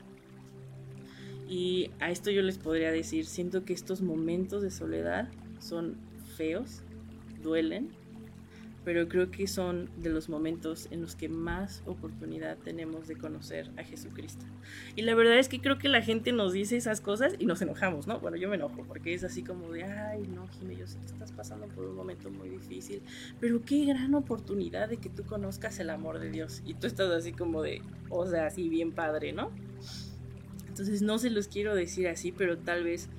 [1.47, 5.97] Y a esto yo les podría decir, siento que estos momentos de soledad son
[6.35, 6.81] feos,
[7.43, 7.89] duelen,
[8.85, 13.71] pero creo que son de los momentos en los que más oportunidad tenemos de conocer
[13.77, 14.45] a Jesucristo.
[14.95, 17.61] Y la verdad es que creo que la gente nos dice esas cosas y nos
[17.63, 18.19] enojamos, ¿no?
[18.19, 21.07] Bueno, yo me enojo porque es así como de, ay, no, Jimmy, yo sé que
[21.07, 23.01] estás pasando por un momento muy difícil,
[23.39, 26.61] pero qué gran oportunidad de que tú conozcas el amor de Dios.
[26.63, 29.49] Y tú estás así como de, o sea, así bien padre, ¿no?
[30.67, 33.09] Entonces no se los quiero decir así, pero tal vez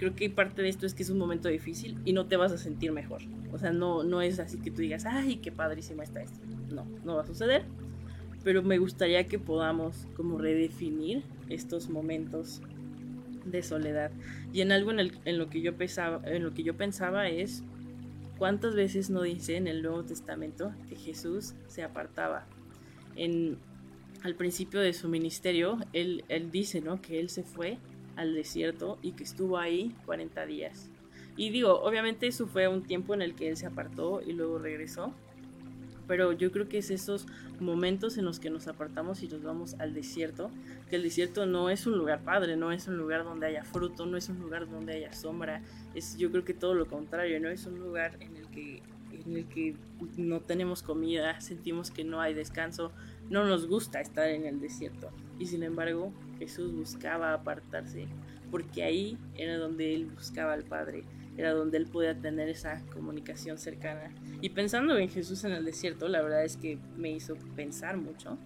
[0.00, 2.52] creo que parte de esto es que es un momento difícil y no te vas
[2.52, 3.20] a sentir mejor.
[3.52, 6.38] O sea, no, no es así que tú digas, ay, qué padrísima está esto.
[6.70, 7.66] No, no va a suceder.
[8.42, 12.62] Pero me gustaría que podamos como redefinir estos momentos
[13.44, 14.10] de soledad.
[14.54, 17.62] Y en algo en, en, lo, que yo pensaba, en lo que yo pensaba es,
[18.38, 22.46] ¿cuántas veces no dice en el Nuevo Testamento que Jesús se apartaba?
[23.16, 23.58] En,
[24.22, 27.02] al principio de su ministerio, él, él dice, ¿no?
[27.02, 27.76] Que él se fue
[28.16, 30.90] al desierto y que estuvo ahí 40 días.
[31.36, 34.58] Y digo, obviamente eso fue un tiempo en el que él se apartó y luego
[34.58, 35.14] regresó.
[36.06, 37.26] Pero yo creo que es esos
[37.60, 40.50] momentos en los que nos apartamos y nos vamos al desierto,
[40.88, 44.06] que el desierto no es un lugar padre, no es un lugar donde haya fruto,
[44.06, 45.62] no es un lugar donde haya sombra,
[45.94, 49.36] es yo creo que todo lo contrario, no es un lugar en el que en
[49.36, 49.76] el que
[50.16, 52.92] no tenemos comida, sentimos que no hay descanso,
[53.28, 55.10] no nos gusta estar en el desierto.
[55.38, 58.08] Y sin embargo, Jesús buscaba apartarse,
[58.50, 61.04] porque ahí era donde él buscaba al Padre,
[61.36, 64.10] era donde él podía tener esa comunicación cercana.
[64.40, 68.38] Y pensando en Jesús en el desierto, la verdad es que me hizo pensar mucho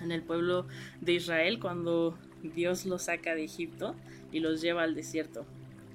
[0.00, 0.64] en el pueblo
[1.00, 2.16] de Israel cuando
[2.54, 3.96] Dios los saca de Egipto
[4.30, 5.44] y los lleva al desierto.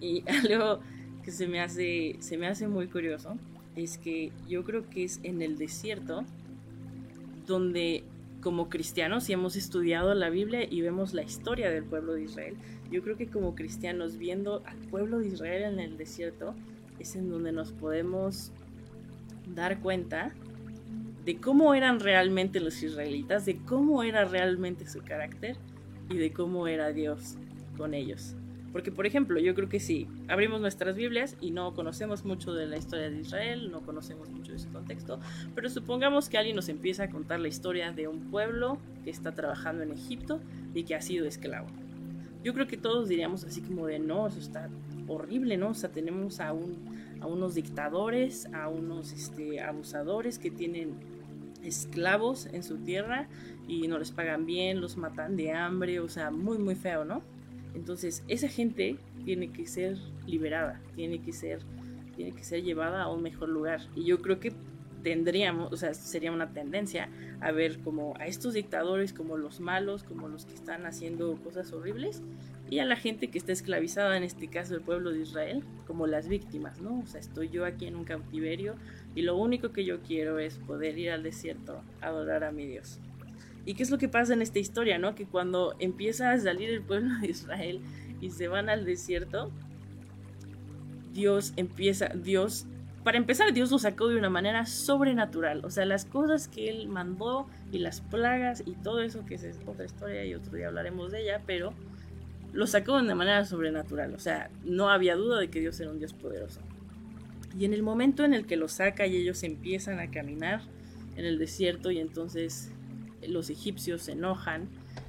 [0.02, 0.82] Y algo
[1.24, 3.38] que se me hace, se me hace muy curioso
[3.78, 6.26] es que yo creo que es en el desierto
[7.48, 8.04] donde
[8.44, 12.58] como cristianos, si hemos estudiado la Biblia y vemos la historia del pueblo de Israel,
[12.92, 16.54] yo creo que como cristianos viendo al pueblo de Israel en el desierto,
[17.00, 18.52] es en donde nos podemos
[19.56, 20.34] dar cuenta
[21.24, 25.56] de cómo eran realmente los israelitas, de cómo era realmente su carácter
[26.10, 27.38] y de cómo era Dios
[27.78, 28.36] con ellos.
[28.74, 32.66] Porque, por ejemplo, yo creo que si abrimos nuestras Biblias y no conocemos mucho de
[32.66, 35.20] la historia de Israel, no conocemos mucho de su contexto,
[35.54, 39.34] pero supongamos que alguien nos empieza a contar la historia de un pueblo que está
[39.34, 40.40] trabajando en Egipto
[40.74, 41.68] y que ha sido esclavo.
[42.44, 44.70] Yo creo que todos diríamos así como de, no, eso está
[45.08, 45.70] horrible, ¿no?
[45.70, 50.96] O sea, tenemos a, un, a unos dictadores, a unos este, abusadores que tienen
[51.64, 53.28] esclavos en su tierra
[53.68, 57.22] y no les pagan bien, los matan de hambre, o sea, muy, muy feo, ¿no?
[57.74, 61.60] Entonces, esa gente tiene que ser liberada, tiene que ser,
[62.16, 63.82] tiene que ser llevada a un mejor lugar.
[63.96, 64.54] Y yo creo que
[65.04, 67.10] tendríamos, o sea, sería una tendencia
[67.42, 71.74] a ver como a estos dictadores como los malos, como los que están haciendo cosas
[71.74, 72.24] horribles,
[72.70, 76.08] y a la gente que está esclavizada, en este caso el pueblo de Israel, como
[76.08, 77.02] las víctimas, ¿no?
[77.02, 78.76] O sea, estoy yo aquí en un cautiverio
[79.14, 82.66] y lo único que yo quiero es poder ir al desierto a adorar a mi
[82.66, 83.00] Dios.
[83.66, 85.16] ¿Y qué es lo que pasa en esta historia, no?
[85.16, 87.82] Que cuando empieza a salir el pueblo de Israel
[88.20, 89.52] y se van al desierto,
[91.14, 92.66] Dios empieza, Dios,
[93.04, 95.64] para empezar, Dios lo sacó de una manera sobrenatural.
[95.64, 99.60] O sea, las cosas que Él mandó y las plagas y todo eso, que es
[99.66, 101.74] otra historia y otro día hablaremos de ella, pero
[102.52, 104.14] lo sacó de una manera sobrenatural.
[104.14, 106.62] O sea, no había duda de que Dios era un Dios poderoso.
[107.58, 110.62] Y en el momento en el que lo saca y ellos empiezan a caminar
[111.16, 112.72] en el desierto y entonces
[113.28, 114.68] los egipcios se enojan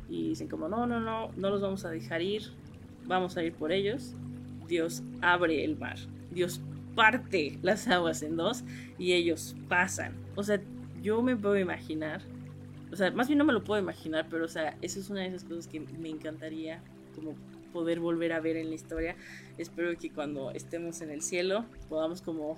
[0.08, 2.42] y dicen como no, no, no, no los vamos a dejar ir,
[3.06, 4.14] vamos a ir por ellos.
[4.68, 5.98] Dios abre el mar,
[6.30, 6.60] Dios
[6.94, 8.64] parte las aguas en dos
[8.98, 10.14] y ellos pasan.
[10.36, 10.60] O sea,
[11.02, 12.22] yo me puedo imaginar,
[12.90, 15.20] o sea, más bien no me lo puedo imaginar, pero o sea, eso es una
[15.20, 16.80] de esas cosas que me encantaría
[17.14, 17.34] como
[17.72, 19.16] poder volver a ver en la historia.
[19.58, 22.56] Espero que cuando estemos en el cielo podamos como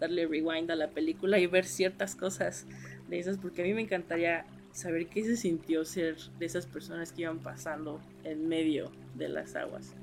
[0.00, 2.66] darle rewind a la película y ver ciertas cosas
[3.08, 7.12] de esas, porque a mí me encantaría saber qué se sintió ser de esas personas
[7.12, 9.94] que iban pasando en medio de las aguas.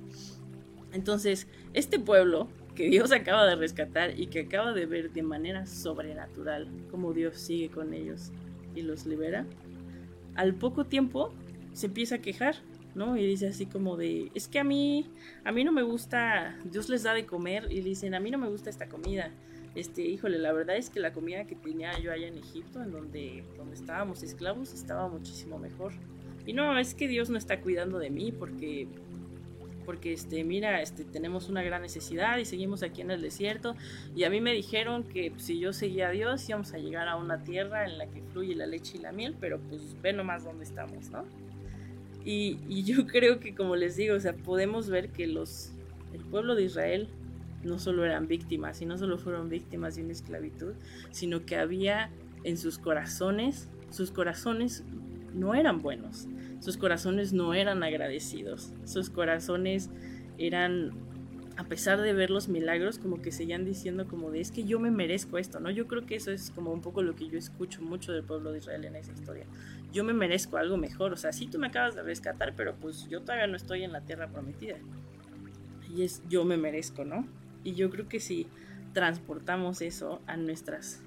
[0.94, 5.68] Entonces, este pueblo que Dios acaba de rescatar y que acaba de ver de manera
[5.68, 8.32] sobrenatural cómo Dios sigue con ellos
[8.74, 9.46] y los libera,
[10.36, 11.34] al poco tiempo
[11.74, 12.56] se empieza a quejar,
[12.96, 13.18] ¿no?
[13.18, 15.12] Y dice así como de, es que a mí,
[15.44, 18.38] a mí no me gusta, Dios les da de comer y dicen, a mí no
[18.38, 19.32] me gusta esta comida
[19.76, 22.92] este, híjole, la verdad es que la comida que tenía yo allá en Egipto, en
[22.92, 25.94] donde, donde estábamos esclavos, estaba muchísimo mejor.
[26.46, 28.88] Y no, es que Dios no está cuidando de mí porque
[29.86, 33.76] porque este mira este tenemos una gran necesidad y seguimos aquí en el desierto
[34.16, 37.16] y a mí me dijeron que si yo seguía a Dios íbamos a llegar a
[37.16, 40.44] una tierra en la que fluye la leche y la miel pero pues ve nomás
[40.44, 41.26] dónde estamos no
[42.24, 45.72] Y, y, yo creo que, como les digo, o sea, podemos ver que los,
[46.14, 47.10] el pueblo de Israel
[47.64, 50.74] no solo eran víctimas y no solo fueron víctimas de una esclavitud,
[51.12, 52.10] sino que había
[52.44, 54.84] en sus corazones, sus corazones
[55.34, 56.28] no eran buenos,
[56.60, 59.90] sus corazones no eran agradecidos, sus corazones
[60.38, 60.92] eran,
[61.58, 64.80] a pesar de ver los milagros, como que seguían diciendo como de es que yo
[64.80, 65.70] me merezco esto, ¿no?
[65.70, 68.52] Yo creo que eso es como un poco lo que yo escucho mucho del pueblo
[68.52, 69.46] de Israel en esa historia.
[69.92, 73.08] Yo me merezco algo mejor, o sea, sí tú me acabas de rescatar, pero pues
[73.10, 74.78] yo todavía no estoy en la tierra prometida.
[75.96, 77.28] Y es yo me merezco, ¿no?
[77.64, 78.48] Y yo creo que si
[78.94, 81.02] transportamos eso a nuestras,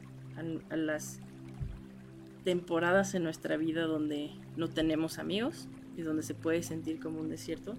[0.70, 1.20] a, las
[2.44, 7.28] temporadas en nuestra vida donde no tenemos amigos y donde se puede sentir como un
[7.28, 7.74] desierto,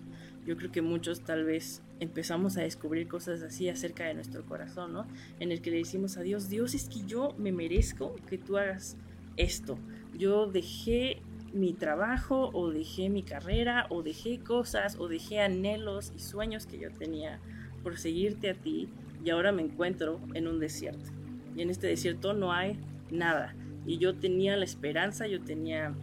[0.45, 4.93] yo creo que muchos tal vez empezamos a descubrir cosas así acerca de nuestro corazón,
[4.93, 5.05] ¿no?
[5.39, 8.57] En el que le decimos a Dios, Dios es que yo me merezco que tú
[8.57, 8.97] hagas
[9.38, 9.77] esto.
[10.13, 11.21] Yo dejé
[11.53, 16.77] mi trabajo o dejé mi carrera o dejé cosas o dejé anhelos y sueños que
[16.77, 17.39] yo tenía
[17.86, 18.89] por seguirte a ti
[19.24, 21.12] y ahora me encuentro en un desierto.
[21.56, 22.80] Y en este desierto no hay
[23.12, 23.54] nada.
[23.86, 25.93] Y yo tenía la esperanza, yo tenía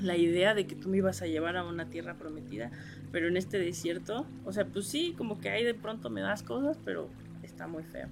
[0.00, 2.70] la idea de que tú me ibas a llevar a una tierra prometida,
[3.12, 6.42] pero en este desierto, o sea, pues sí, como que ahí de pronto me das
[6.42, 7.10] cosas, pero
[7.42, 8.08] está muy feo.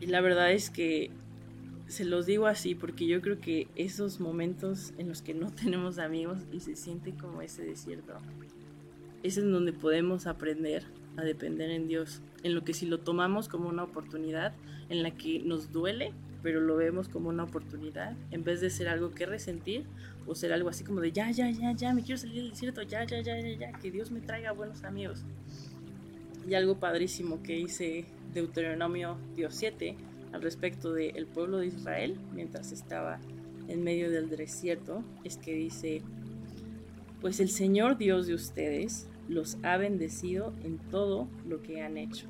[0.00, 1.10] Y la verdad es que
[1.88, 5.98] se los digo así porque yo creo que esos momentos en los que no tenemos
[5.98, 8.14] amigos y se siente como ese desierto,
[9.22, 10.84] es en donde podemos aprender
[11.16, 14.52] a depender en Dios, en lo que si lo tomamos como una oportunidad
[14.88, 18.88] en la que nos duele, pero lo vemos como una oportunidad, en vez de ser
[18.88, 19.84] algo que resentir
[20.26, 22.82] o ser algo así como de ya, ya, ya, ya, me quiero salir del desierto,
[22.82, 25.24] ya, ya, ya, ya, ya, que Dios me traiga buenos amigos.
[26.46, 29.96] Y algo padrísimo que hice Deuteronomio Dios 7
[30.32, 33.18] al respecto del pueblo de Israel mientras estaba
[33.68, 36.02] en medio del desierto es que dice,
[37.20, 42.26] pues el Señor Dios de ustedes los ha bendecido en todo lo que han hecho.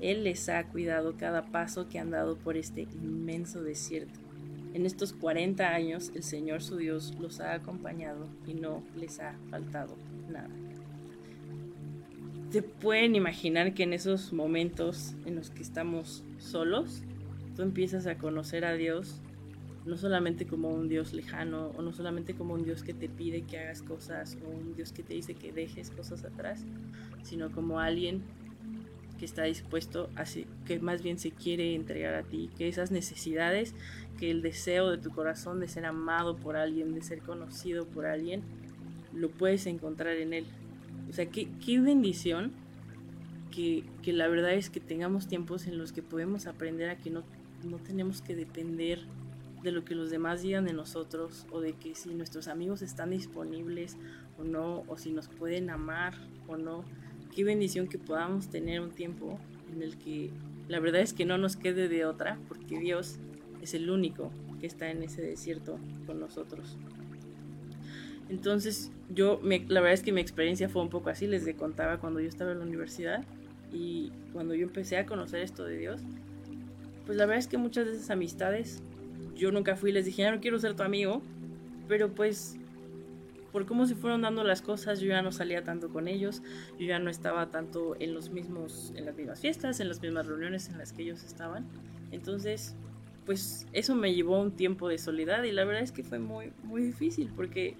[0.00, 4.18] Él les ha cuidado cada paso que han dado por este inmenso desierto.
[4.74, 9.36] En estos 40 años el Señor su Dios los ha acompañado y no les ha
[9.50, 9.94] faltado
[10.28, 10.50] nada.
[12.50, 17.02] ¿Te pueden imaginar que en esos momentos en los que estamos solos,
[17.56, 19.20] tú empiezas a conocer a Dios
[19.84, 23.42] no solamente como un Dios lejano o no solamente como un Dios que te pide
[23.42, 26.64] que hagas cosas o un Dios que te dice que dejes cosas atrás,
[27.22, 28.22] sino como alguien
[29.18, 30.24] que está dispuesto a
[30.66, 33.74] que más bien se quiere entregar a ti, que esas necesidades,
[34.18, 38.06] que el deseo de tu corazón de ser amado por alguien, de ser conocido por
[38.06, 38.42] alguien,
[39.14, 40.44] lo puedes encontrar en él.
[41.08, 42.50] O sea, qué, qué bendición
[43.52, 47.10] que, que, la verdad es que tengamos tiempos en los que podemos aprender a que
[47.10, 47.22] no,
[47.62, 49.00] no tenemos que depender
[49.62, 53.10] de lo que los demás digan de nosotros o de que si nuestros amigos están
[53.10, 53.96] disponibles
[54.38, 56.14] o no, o si nos pueden amar
[56.48, 56.84] o no.
[57.34, 59.38] Qué bendición que podamos tener un tiempo
[59.72, 60.30] en el que
[60.68, 63.18] la verdad es que no nos quede de otra, porque Dios
[63.62, 66.76] es el único que está en ese desierto con nosotros.
[68.28, 72.20] Entonces, yo, la verdad es que mi experiencia fue un poco así, les contaba cuando
[72.20, 73.24] yo estaba en la universidad
[73.72, 76.00] y cuando yo empecé a conocer esto de Dios,
[77.04, 78.82] pues la verdad es que muchas de esas amistades
[79.34, 81.22] yo nunca fui y les dije, ya no quiero ser tu amigo,
[81.88, 82.56] pero pues
[83.52, 86.42] por cómo se fueron dando las cosas, yo ya no salía tanto con ellos,
[86.78, 90.26] yo ya no estaba tanto en los mismos, en las mismas fiestas, en las mismas
[90.26, 91.66] reuniones en las que ellos estaban.
[92.12, 92.74] Entonces,
[93.26, 96.52] pues eso me llevó un tiempo de soledad y la verdad es que fue muy,
[96.64, 97.76] muy difícil porque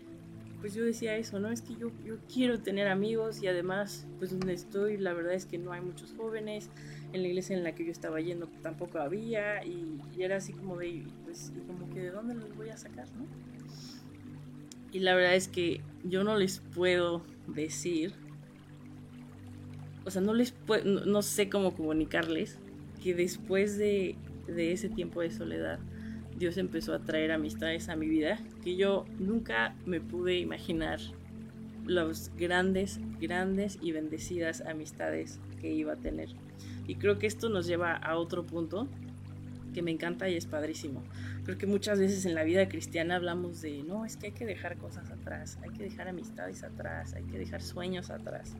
[0.61, 1.51] pues yo decía eso, ¿no?
[1.51, 5.45] Es que yo, yo quiero tener amigos y además, pues donde estoy, la verdad es
[5.45, 6.71] que no hay muchos jóvenes,
[7.13, 10.77] en la iglesia en la que yo estaba yendo tampoco había y, era así como
[10.77, 13.27] de, pues, como que de dónde los voy a sacar, ¿no?
[14.93, 18.13] Y la verdad es que yo no les puedo decir,
[20.05, 22.59] o sea, no les puedo, no, sé cómo comunicarles
[23.03, 25.79] que después de, de ese tiempo de soledad,
[26.39, 31.01] Dios empezó a traer amistades a mi vida que yo nunca me pude imaginar
[31.87, 36.29] las grandes, grandes y bendecidas amistades que iba a tener.
[36.87, 38.89] Y creo que esto nos lleva a otro punto
[39.73, 41.03] que me encanta y es padrísimo.
[41.45, 44.47] Creo que muchas veces en la vida cristiana hablamos de, no, es que hay que
[44.47, 48.55] dejar cosas atrás, hay que dejar amistades atrás, hay que dejar sueños atrás.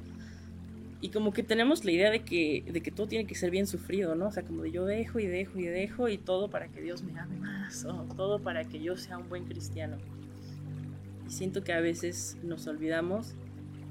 [1.01, 3.67] Y como que tenemos la idea de que, de que todo tiene que ser bien
[3.67, 4.29] sufrido, ¿no?
[4.29, 7.03] O sea, como de yo dejo y dejo y dejo y todo para que Dios
[7.03, 9.97] me ame más, o todo para que yo sea un buen cristiano.
[11.27, 13.35] Y siento que a veces nos olvidamos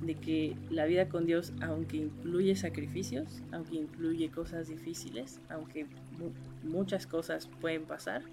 [0.02, 5.86] de que la vida con Dios, aunque incluye sacrificios, aunque incluye cosas difíciles, aunque
[6.64, 8.24] muchas cosas pueden pasar,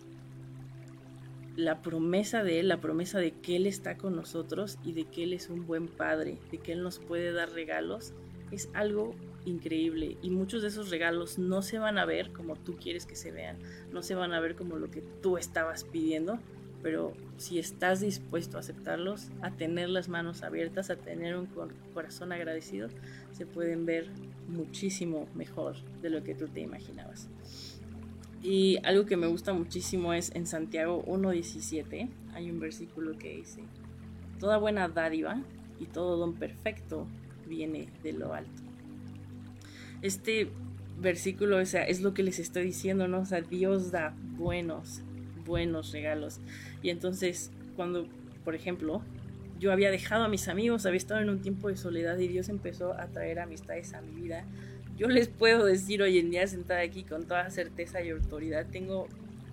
[1.57, 5.25] la promesa de Él, la promesa de que Él está con nosotros y de que
[5.25, 8.13] Él es un buen Padre, de que Él nos puede dar regalos,
[8.53, 10.17] es algo increíble.
[10.23, 13.33] Y muchos de esos regalos no se van a ver como tú quieres que se
[13.33, 13.59] vean,
[13.93, 16.39] no se van a ver como lo que tú estabas pidiendo,
[16.83, 21.49] pero si estás dispuesto a aceptarlos, a tener las manos abiertas, a tener un
[21.95, 22.89] corazón agradecido,
[23.33, 24.09] se pueden ver
[24.49, 27.29] muchísimo mejor de lo que tú te imaginabas.
[28.43, 33.63] Y algo que me gusta muchísimo es en Santiago 1.17, hay un versículo que dice,
[34.39, 35.43] Toda buena dádiva
[35.81, 37.07] y todo don perfecto
[37.49, 38.63] viene de lo alto.
[40.01, 40.49] Este
[41.01, 43.21] versículo es lo que les estoy diciendo, ¿no?
[43.21, 45.03] O Dios da buenos,
[45.49, 46.39] buenos regalos.
[46.83, 48.07] Y entonces, cuando,
[48.45, 49.03] por ejemplo,
[49.59, 52.49] yo había dejado a mis amigos, había estado en un tiempo de soledad y Dios
[52.49, 54.45] empezó a traer amistades a mi vida,
[54.97, 59.09] yo les puedo decir hoy en día, sentada aquí con toda certeza y autoridad, tengo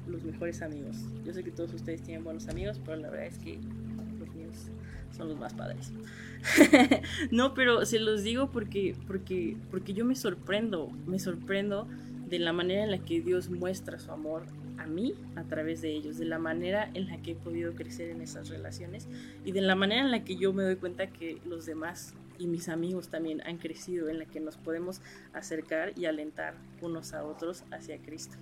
[0.07, 0.97] los mejores amigos.
[1.23, 3.59] Yo sé que todos ustedes tienen buenos amigos, pero la verdad es que
[4.19, 4.69] los míos
[5.15, 5.91] son los más padres.
[7.31, 11.87] no, pero se los digo porque, porque, porque yo me sorprendo, me sorprendo
[12.27, 14.45] de la manera en la que Dios muestra su amor
[14.77, 18.09] a mí a través de ellos, de la manera en la que he podido crecer
[18.09, 19.07] en esas relaciones
[19.43, 22.47] y de la manera en la que yo me doy cuenta que los demás y
[22.47, 25.01] mis amigos también han crecido, en la que nos podemos
[25.33, 28.35] acercar y alentar unos a otros hacia Cristo.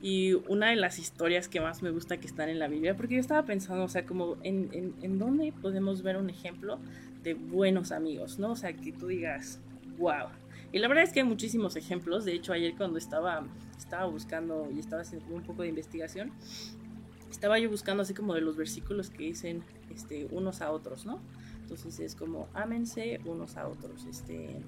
[0.00, 3.14] Y una de las historias que más me gusta que están en la Biblia, porque
[3.14, 6.80] yo estaba pensando, o sea, como en, en, dónde podemos ver un ejemplo
[7.22, 8.50] de buenos amigos, ¿no?
[8.50, 9.60] O sea, que tú digas,
[9.98, 10.26] wow.
[10.72, 12.24] Y la verdad es que hay muchísimos ejemplos.
[12.24, 13.46] De hecho, ayer cuando estaba,
[13.92, 16.32] estaba buscando y estaba haciendo un poco de investigación,
[17.30, 19.62] estaba yo buscando así como de los versículos que dicen
[19.94, 21.20] este, unos a otros, ¿no?
[21.60, 24.62] Entonces es como ámense unos a otros, este,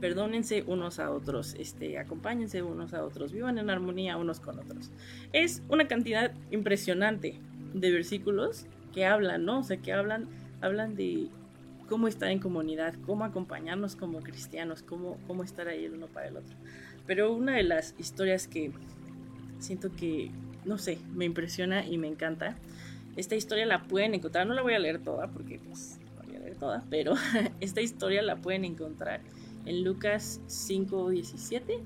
[0.00, 4.92] perdónense unos a otros, este, acompáñense unos a otros, vivan en armonía unos con otros.
[5.32, 7.40] Es una cantidad impresionante
[7.74, 9.58] de versículos que hablan, ¿no?
[9.58, 10.28] O sea, que hablan,
[10.60, 11.28] hablan de
[11.88, 16.28] cómo estar en comunidad, cómo acompañarnos como cristianos, cómo, cómo estar ahí el uno para
[16.28, 16.54] el otro.
[17.06, 18.72] Pero una de las historias que
[19.58, 20.30] siento que,
[20.64, 22.56] no sé, me impresiona y me encanta
[23.16, 26.36] esta historia la pueden encontrar, no la voy a leer toda porque pues no voy
[26.36, 27.14] a leer toda, pero
[27.60, 29.20] esta historia la pueden encontrar
[29.66, 31.78] en Lucas 5, 17,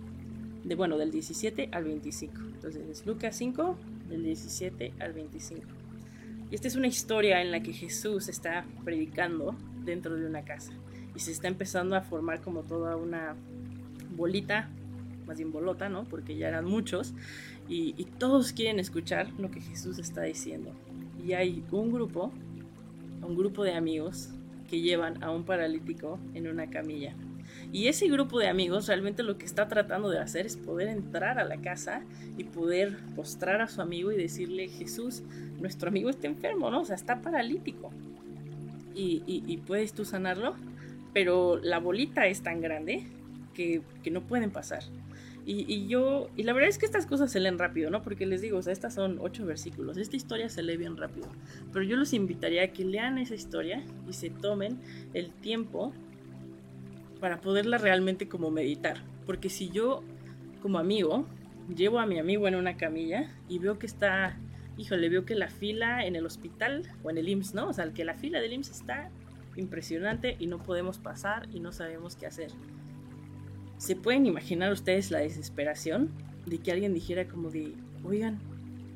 [0.65, 2.41] de, bueno, del 17 al 25.
[2.55, 3.77] Entonces es Lucas 5,
[4.09, 5.63] del 17 al 25.
[6.51, 10.73] Y esta es una historia en la que Jesús está predicando dentro de una casa
[11.17, 13.35] y se está empezando a formar como toda una
[14.15, 14.71] bolita,
[15.27, 16.05] más bien bolota, ¿no?
[16.05, 17.15] Porque ya eran muchos
[17.69, 20.73] y, y todos quieren escuchar lo que Jesús está diciendo
[21.25, 22.33] y hay un grupo,
[23.23, 24.31] un grupo de amigos
[24.69, 27.15] que llevan a un paralítico en una camilla.
[27.73, 31.39] Y ese grupo de amigos realmente lo que está tratando de hacer es poder entrar
[31.39, 32.03] a la casa
[32.37, 35.23] y poder postrar a su amigo y decirle, Jesús,
[35.61, 36.83] nuestro amigo está enfermo, ¿no?
[36.83, 37.91] O sea, está paralítico.
[38.95, 40.55] Y, y puedes tú sanarlo,
[41.13, 43.05] pero la bolita es tan grande
[43.53, 44.85] que, que no pueden pasar.
[45.47, 48.03] Y, yo, y la verdad es que estas cosas se leen rápido, ¿no?
[48.03, 51.29] Porque les digo, o sea, estas son ocho versículos, esta historia se lee bien rápido.
[51.71, 54.79] Pero yo los invitaría a que lean esa historia y se tomen
[55.13, 55.93] el tiempo
[57.21, 59.03] para poderla realmente como meditar.
[59.27, 60.03] Porque si yo,
[60.63, 61.27] como amigo,
[61.75, 64.39] llevo a mi amigo en una camilla y veo que está,
[64.79, 67.69] híjole, veo que la fila en el hospital o en el IMSS, ¿no?
[67.69, 69.11] O sea, que la fila del IMSS está
[69.57, 72.51] impresionante y no podemos pasar y no sabemos qué hacer
[73.85, 76.09] ¿Se pueden imaginar ustedes la desesperación
[76.47, 78.39] de que alguien dijera como de, oigan,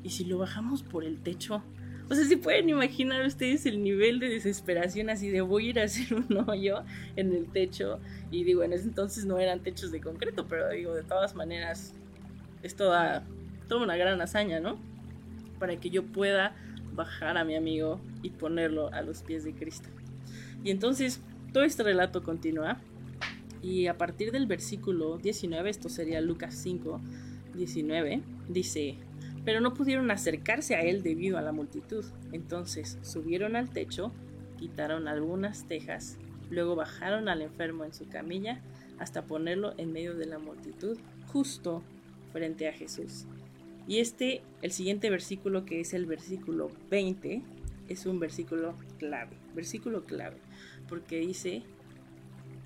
[0.03, 1.61] ¿y si lo bajamos por el techo?
[2.09, 5.79] O sea, ¿se pueden imaginar ustedes el nivel de desesperación así de voy a ir
[5.79, 6.83] a hacer un hoyo
[7.15, 7.99] en el techo?
[8.31, 11.93] Y digo, en ese entonces no eran techos de concreto, pero digo, de todas maneras,
[12.63, 13.23] es toda,
[13.67, 14.79] toda una gran hazaña, ¿no?
[15.59, 16.55] Para que yo pueda
[16.95, 19.89] bajar a mi amigo y ponerlo a los pies de Cristo.
[20.63, 21.21] Y entonces,
[21.53, 22.81] todo este relato continúa
[23.61, 27.01] y a partir del versículo 19, esto sería Lucas 5,
[27.55, 28.95] 19, dice,
[29.45, 32.05] pero no pudieron acercarse a él debido a la multitud.
[32.31, 34.11] Entonces subieron al techo,
[34.57, 36.17] quitaron algunas tejas,
[36.49, 38.61] luego bajaron al enfermo en su camilla
[38.99, 41.81] hasta ponerlo en medio de la multitud, justo
[42.31, 43.25] frente a Jesús.
[43.87, 47.41] Y este, el siguiente versículo que es el versículo 20,
[47.87, 50.37] es un versículo clave, versículo clave,
[50.87, 51.63] porque dice,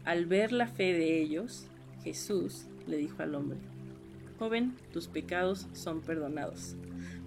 [0.06, 1.68] al ver la fe de ellos,
[2.04, 3.58] Jesús le dijo al hombre,
[4.38, 6.76] joven, tus pecados son perdonados.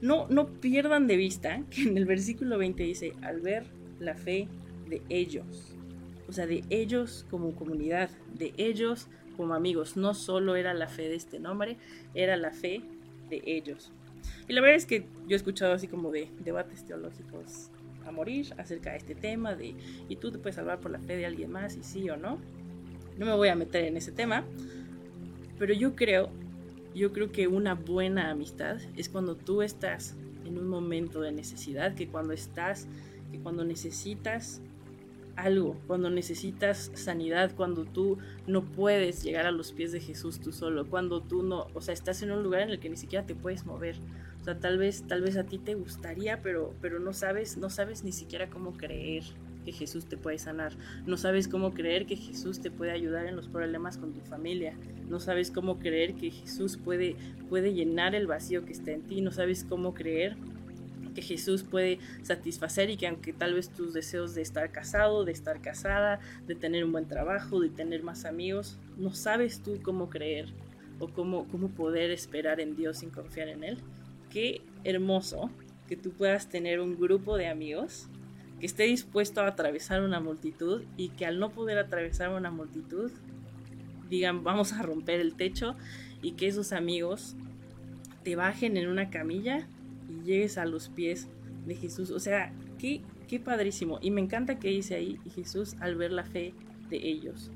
[0.00, 3.64] No, no pierdan de vista que en el versículo 20 dice, al ver
[3.98, 4.48] la fe
[4.88, 5.74] de ellos.
[6.28, 9.96] O sea, de ellos como comunidad, de ellos como amigos.
[9.96, 11.76] No solo era la fe de este nombre,
[12.14, 12.82] era la fe
[13.30, 13.92] de ellos.
[14.48, 17.70] Y la verdad es que yo he escuchado así como de debates teológicos
[18.06, 19.74] a morir acerca de este tema de
[20.08, 22.38] y tú te puedes salvar por la fe de alguien más y sí o no.
[23.18, 24.44] No me voy a meter en ese tema,
[25.58, 26.30] pero yo creo,
[26.94, 30.14] yo creo que una buena amistad es cuando tú estás
[30.44, 32.86] en un momento de necesidad, que cuando estás,
[33.32, 34.60] que cuando necesitas
[35.36, 40.52] algo, cuando necesitas sanidad, cuando tú no puedes llegar a los pies de Jesús tú
[40.52, 43.26] solo, cuando tú no, o sea, estás en un lugar en el que ni siquiera
[43.26, 43.96] te puedes mover.
[44.40, 47.68] O sea, tal vez tal vez a ti te gustaría, pero pero no sabes, no
[47.68, 49.24] sabes ni siquiera cómo creer
[49.66, 50.72] que Jesús te puede sanar.
[51.06, 54.74] No sabes cómo creer que Jesús te puede ayudar en los problemas con tu familia.
[55.08, 57.16] No sabes cómo creer que Jesús puede
[57.50, 59.20] puede llenar el vacío que está en ti.
[59.20, 60.36] No sabes cómo creer
[61.16, 65.32] que Jesús puede satisfacer y que aunque tal vez tus deseos de estar casado, de
[65.32, 70.10] estar casada, de tener un buen trabajo, de tener más amigos, no sabes tú cómo
[70.10, 70.46] creer
[71.00, 73.78] o cómo, cómo poder esperar en Dios sin confiar en Él.
[74.30, 75.50] Qué hermoso
[75.88, 78.08] que tú puedas tener un grupo de amigos
[78.60, 83.10] que esté dispuesto a atravesar una multitud y que al no poder atravesar una multitud
[84.08, 85.76] digan vamos a romper el techo
[86.22, 87.36] y que esos amigos
[88.22, 89.68] te bajen en una camilla
[90.08, 91.28] y llegues a los pies
[91.66, 92.10] de Jesús.
[92.10, 93.98] O sea, qué, qué padrísimo.
[94.02, 96.54] Y me encanta que dice ahí Jesús al ver la fe
[96.90, 97.50] de ellos.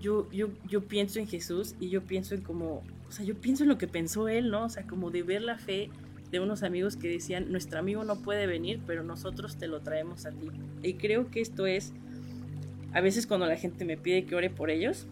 [0.00, 3.64] Yo, yo, yo pienso en Jesús y yo pienso en como, o sea, yo pienso
[3.64, 4.64] en lo que pensó él, ¿no?
[4.64, 5.90] O sea, como de ver la fe
[6.30, 10.26] de unos amigos que decían, nuestro amigo no puede venir, pero nosotros te lo traemos
[10.26, 10.48] a ti.
[10.82, 11.92] Y creo que esto es,
[12.92, 15.06] a veces cuando la gente me pide que ore por ellos,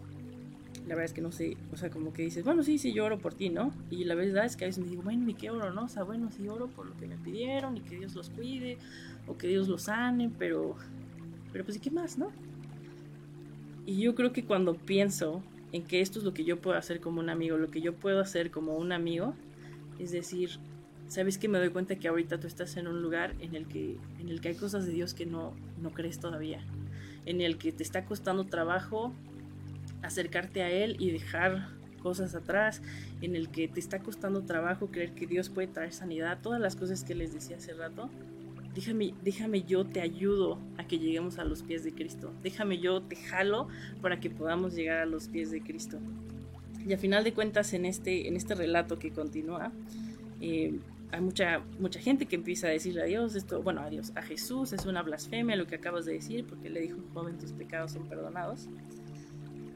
[0.87, 3.05] la verdad es que no sé, o sea, como que dices, bueno, sí, sí, yo
[3.05, 3.71] oro por ti, ¿no?
[3.91, 5.83] Y la verdad es que a veces me digo, bueno, ¿y qué oro, no?
[5.83, 8.77] O sea, bueno, sí oro por lo que me pidieron y que Dios los cuide
[9.27, 10.75] o que Dios los sane, pero,
[11.51, 12.31] pero pues, ¿y qué más, no?
[13.85, 17.01] Y yo creo que cuando pienso en que esto es lo que yo puedo hacer
[17.01, 19.35] como un amigo, lo que yo puedo hacer como un amigo,
[19.99, 20.51] es decir,
[21.09, 23.97] sabes que me doy cuenta que ahorita tú estás en un lugar en el que,
[24.19, 26.63] en el que hay cosas de Dios que no, no crees todavía,
[27.25, 29.11] en el que te está costando trabajo
[30.01, 31.67] acercarte a Él y dejar
[32.01, 32.81] cosas atrás,
[33.21, 36.75] en el que te está costando trabajo creer que Dios puede traer sanidad, todas las
[36.75, 38.09] cosas que les decía hace rato,
[38.73, 43.01] déjame, déjame yo te ayudo a que lleguemos a los pies de Cristo, déjame yo
[43.01, 43.67] te jalo
[44.01, 45.97] para que podamos llegar a los pies de Cristo.
[46.87, 49.73] Y a final de cuentas en este, en este relato que continúa,
[50.39, 50.79] eh,
[51.11, 54.21] hay mucha, mucha gente que empieza a decirle a Dios esto, bueno, a Dios, a
[54.21, 57.51] Jesús, es una blasfemia lo que acabas de decir, porque le dijo un joven, tus
[57.51, 58.69] pecados son perdonados.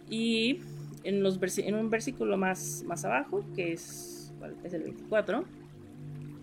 [0.09, 0.59] Y
[1.03, 4.31] en, los en un versículo más, más abajo, que es,
[4.63, 5.43] es el 24,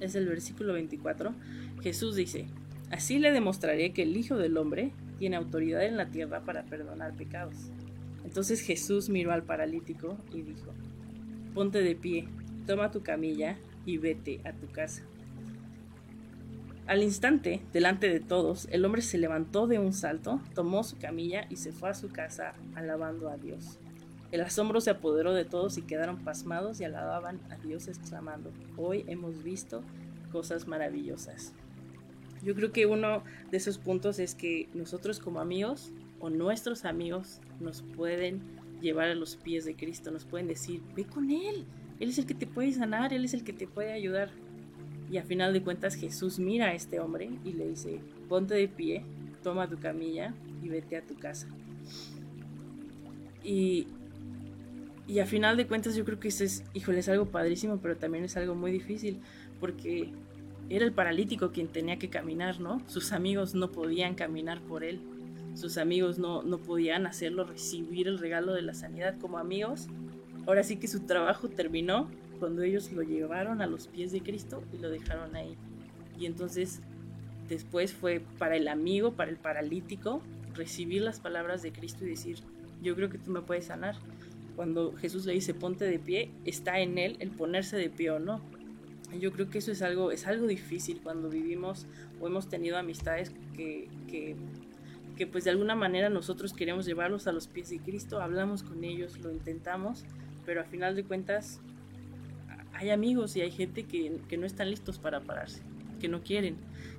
[0.01, 1.35] es el versículo 24,
[1.83, 2.47] Jesús dice,
[2.91, 7.15] así le demostraré que el Hijo del Hombre tiene autoridad en la tierra para perdonar
[7.15, 7.55] pecados.
[8.25, 10.73] Entonces Jesús miró al paralítico y dijo,
[11.55, 12.27] ponte de pie,
[12.67, 13.57] toma tu camilla
[13.91, 15.03] y vete a tu casa.
[16.87, 21.47] Al instante, delante de todos, el hombre se levantó de un salto, tomó su camilla
[21.49, 23.79] y se fue a su casa alabando a Dios.
[24.33, 29.05] El asombro se apoderó de todos y quedaron pasmados y alababan a Dios exclamando, hoy
[29.07, 29.83] hemos visto
[30.33, 31.53] cosas maravillosas.
[32.43, 37.41] Yo creo que uno de esos puntos es que nosotros como amigos o nuestros amigos
[37.61, 38.41] nos pueden
[38.81, 41.67] llevar a los pies de Cristo, nos pueden decir, ve con Él,
[42.01, 44.31] Él es el que te puede sanar, Él es el que te puede ayudar.
[45.11, 48.69] Y a final de cuentas Jesús mira a este hombre y le dice, ponte de
[48.69, 49.05] pie,
[49.43, 51.47] toma tu camilla y vete a tu casa.
[53.43, 53.87] Y,
[55.07, 57.97] y a final de cuentas yo creo que eso es, híjole, es algo padrísimo, pero
[57.97, 59.19] también es algo muy difícil,
[59.59, 60.11] porque
[60.69, 62.81] era el paralítico quien tenía que caminar, ¿no?
[62.87, 65.01] Sus amigos no podían caminar por él,
[65.55, 69.89] sus amigos no, no podían hacerlo recibir el regalo de la sanidad como amigos.
[70.47, 74.63] Ahora sí que su trabajo terminó cuando ellos lo llevaron a los pies de Cristo
[74.73, 75.57] y lo dejaron ahí.
[76.19, 76.81] Y entonces
[77.49, 80.23] después fue para el amigo, para el paralítico,
[80.55, 82.39] recibir las palabras de Cristo y decir,
[82.83, 83.97] yo creo que tú me puedes sanar.
[84.57, 88.19] Cuando Jesús le dice ponte de pie, está en él el ponerse de pie o
[88.19, 88.41] no.
[89.19, 91.87] Yo creo que eso es algo, es algo difícil cuando vivimos
[92.21, 94.37] o hemos tenido amistades que, que,
[95.17, 98.85] que pues de alguna manera nosotros queremos llevarlos a los pies de Cristo, hablamos con
[98.85, 100.05] ellos, lo intentamos,
[100.45, 101.61] pero a final de cuentas
[102.81, 105.61] hay amigos y hay gente que, no están listos para pararse,
[106.01, 106.57] que no quieren,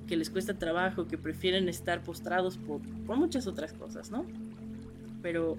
[0.07, 2.81] que les cuesta trabajo, que prefieren estar postrados por,
[3.17, 4.25] muchas otras cosas, ¿no?
[5.23, 5.57] Pero,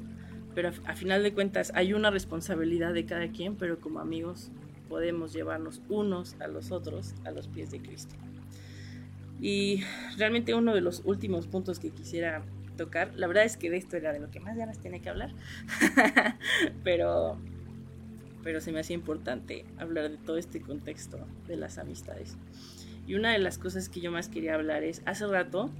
[0.55, 4.53] pero a, final de cuentas hay una responsabilidad de cada quien, pero como amigos
[4.89, 8.15] podemos llevarnos unos a los otros a los pies de Cristo.
[9.41, 9.83] Y
[10.19, 12.45] realmente uno de los últimos puntos que quisiera
[12.77, 15.09] tocar, la verdad es que de esto era de lo que más ganas tiene que
[15.09, 15.35] hablar,
[16.85, 17.39] pero
[18.43, 22.37] pero se me hacía importante hablar de todo este contexto de las amistades.
[23.07, 25.71] Y una de las cosas que yo más quería hablar es, hace rato,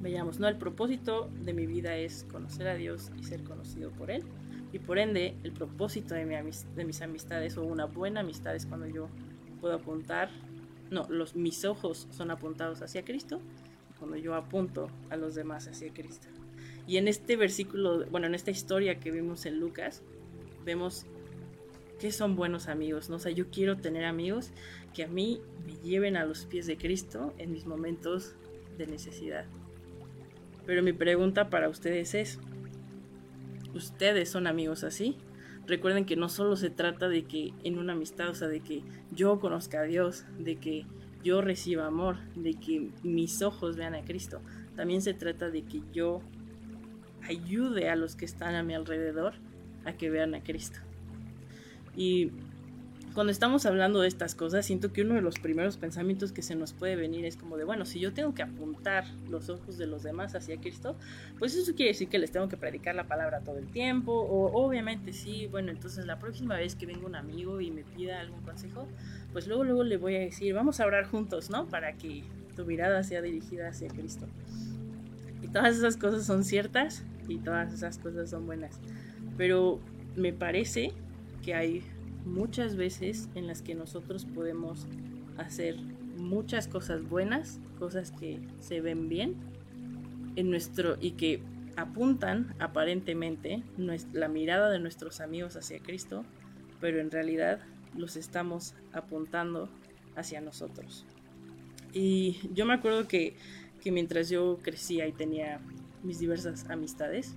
[0.00, 0.48] veíamos, ¿no?
[0.48, 4.24] El propósito de mi vida es conocer a Dios y ser conocido por Él.
[4.72, 9.08] Y por ende, el propósito de mis amistades o una buena amistad es cuando yo
[9.60, 10.30] puedo apuntar,
[10.90, 13.40] no, los, mis ojos son apuntados hacia Cristo,
[13.98, 16.28] cuando yo apunto a los demás hacia Cristo.
[16.86, 20.02] Y en este versículo, bueno, en esta historia que vimos en Lucas,
[20.64, 21.06] vemos
[22.00, 23.16] que son buenos amigos, ¿no?
[23.16, 24.50] O sea, yo quiero tener amigos
[24.94, 28.34] que a mí me lleven a los pies de Cristo en mis momentos
[28.78, 29.44] de necesidad.
[30.64, 32.38] Pero mi pregunta para ustedes es,
[33.74, 35.16] ¿ustedes son amigos así?
[35.66, 38.82] Recuerden que no solo se trata de que en una amistad, o sea, de que
[39.12, 40.86] yo conozca a Dios, de que
[41.22, 44.40] yo reciba amor, de que mis ojos vean a Cristo.
[44.74, 46.22] También se trata de que yo
[47.28, 49.34] ayude a los que están a mi alrededor
[49.84, 50.80] a que vean a Cristo.
[51.96, 52.30] Y
[53.14, 56.54] cuando estamos hablando de estas cosas, siento que uno de los primeros pensamientos que se
[56.54, 59.86] nos puede venir es como de, bueno, si yo tengo que apuntar los ojos de
[59.86, 60.94] los demás hacia Cristo,
[61.38, 64.64] pues eso quiere decir que les tengo que predicar la palabra todo el tiempo, o
[64.64, 68.42] obviamente sí, bueno, entonces la próxima vez que venga un amigo y me pida algún
[68.42, 68.86] consejo,
[69.32, 71.66] pues luego, luego le voy a decir, vamos a orar juntos, ¿no?
[71.66, 72.22] Para que
[72.54, 74.26] tu mirada sea dirigida hacia Cristo.
[75.42, 78.78] Y todas esas cosas son ciertas y todas esas cosas son buenas.
[79.36, 79.80] Pero
[80.16, 80.92] me parece
[81.42, 81.82] que hay
[82.24, 84.86] muchas veces en las que nosotros podemos
[85.38, 85.76] hacer
[86.16, 89.36] muchas cosas buenas, cosas que se ven bien
[90.36, 91.42] en nuestro y que
[91.76, 93.62] apuntan aparentemente
[94.12, 96.24] la mirada de nuestros amigos hacia Cristo,
[96.80, 97.60] pero en realidad
[97.96, 99.68] los estamos apuntando
[100.16, 101.06] hacia nosotros.
[101.92, 103.34] Y yo me acuerdo que,
[103.80, 105.60] que mientras yo crecía y tenía
[106.02, 107.34] mis diversas amistades,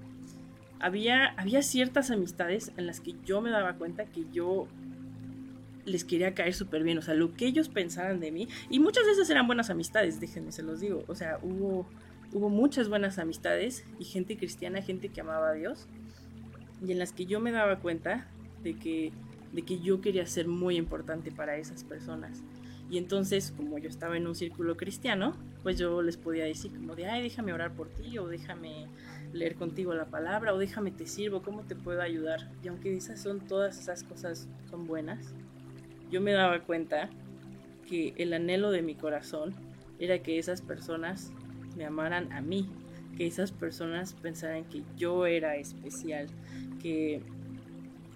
[0.84, 4.68] había, había ciertas amistades en las que yo me daba cuenta que yo
[5.86, 9.06] les quería caer súper bien, o sea, lo que ellos pensaran de mí, y muchas
[9.06, 11.88] veces eran buenas amistades, déjenme, se los digo, o sea, hubo,
[12.34, 15.88] hubo muchas buenas amistades y gente cristiana, gente que amaba a Dios,
[16.86, 18.28] y en las que yo me daba cuenta
[18.62, 19.14] de que,
[19.54, 22.44] de que yo quería ser muy importante para esas personas.
[22.90, 26.96] Y entonces, como yo estaba en un círculo cristiano, pues yo les podía decir como
[26.96, 28.88] de, ay, déjame orar por ti, o déjame
[29.34, 32.52] leer contigo la palabra o déjame te sirvo, cómo te puedo ayudar.
[32.64, 35.34] Y aunque esas son todas esas cosas son buenas,
[36.12, 37.10] yo me daba cuenta
[37.90, 39.54] que el anhelo de mi corazón
[40.00, 41.32] era que esas personas
[41.76, 42.70] me amaran a mí,
[43.18, 46.28] que esas personas pensaran que yo era especial,
[46.82, 47.22] que,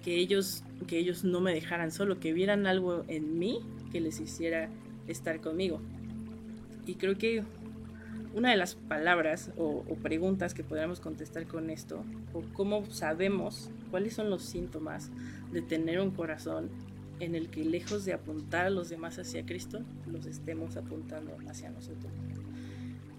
[0.03, 3.59] que, ellos, que ellos no me dejaran solo, que vieran algo en mí
[3.91, 4.69] que les hiciera
[5.07, 5.81] estar conmigo.
[6.85, 7.43] Y creo que
[8.37, 14.13] una de las palabras o, preguntas que podríamos contestar con esto, o cómo sabemos cuáles
[14.13, 15.09] son los síntomas
[15.51, 16.69] de tener un corazón
[17.19, 21.71] en el que lejos de apuntar a los demás hacia Cristo, los estemos apuntando hacia
[21.71, 22.11] nosotros.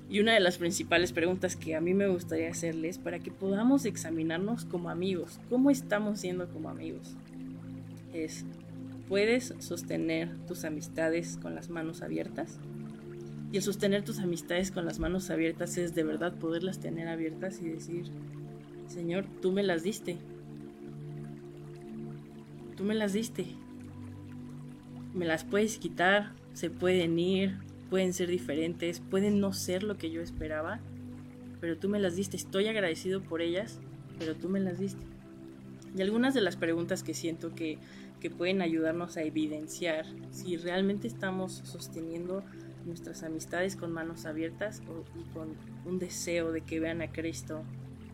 [0.09, 3.87] Y una de las principales preguntas que a mí me gustaría hacerles para que podamos
[3.87, 7.17] examinarnos como amigos, cómo estamos siendo como amigos,
[8.15, 8.45] es,
[9.09, 12.61] ¿puedes sostener tus amistades con las manos abiertas?
[13.51, 17.61] Y el sostener tus amistades con las manos abiertas es de verdad poderlas tener abiertas
[17.63, 18.05] y decir,
[18.89, 20.19] Señor, tú me las diste.
[22.77, 23.47] Tú me las diste.
[25.15, 27.57] Me las puedes quitar, se pueden ir,
[27.89, 30.81] pueden ser diferentes, pueden no ser lo que yo esperaba,
[31.61, 32.37] pero tú me las diste.
[32.37, 33.81] Estoy agradecido por ellas,
[34.19, 35.05] pero tú me las diste.
[35.97, 37.79] Y algunas de las preguntas que siento que,
[38.21, 42.45] que pueden ayudarnos a evidenciar si realmente estamos sosteniendo
[42.89, 44.83] nuestras amistades con manos abiertas
[45.15, 47.63] y con un deseo de que vean a Cristo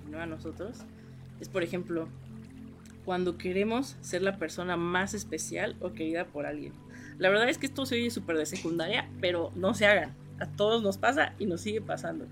[0.07, 0.79] y no a nosotros,
[1.41, 2.09] es por ejemplo
[3.05, 6.73] cuando queremos ser la persona más especial o querida por alguien.
[7.19, 10.15] La verdad es que esto se oye súper de secundaria, pero no se hagan.
[10.41, 12.27] A todos nos pasa y nos sigue pasando.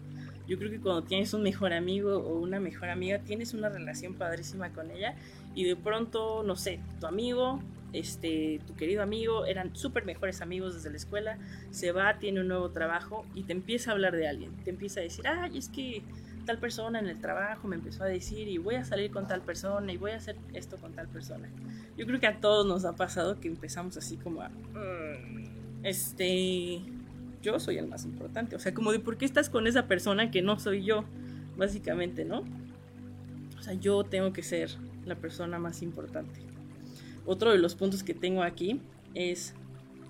[0.48, 4.14] Yo creo que cuando tienes un mejor amigo o una mejor amiga, tienes una relación
[4.14, 5.14] padrísima con ella
[5.54, 7.60] y de pronto, no sé, tu amigo
[7.92, 11.38] este, tu querido amigo, eran súper mejores amigos desde la escuela,
[11.70, 15.00] se va, tiene un nuevo trabajo y te empieza a hablar de alguien, te empieza
[15.00, 16.02] a decir, ay, es que
[16.46, 19.42] tal persona en el trabajo me empezó a decir y voy a salir con tal
[19.42, 21.48] persona y voy a hacer esto con tal persona.
[21.96, 26.80] Yo creo que a todos nos ha pasado que empezamos así como a, mm, este,
[27.42, 30.30] yo soy el más importante, o sea, como de por qué estás con esa persona
[30.30, 31.04] que no soy yo,
[31.56, 32.44] básicamente, ¿no?
[33.58, 34.70] O sea, yo tengo que ser
[35.04, 36.51] la persona más importante.
[37.24, 38.80] Otro de los puntos que tengo aquí
[39.14, 39.54] es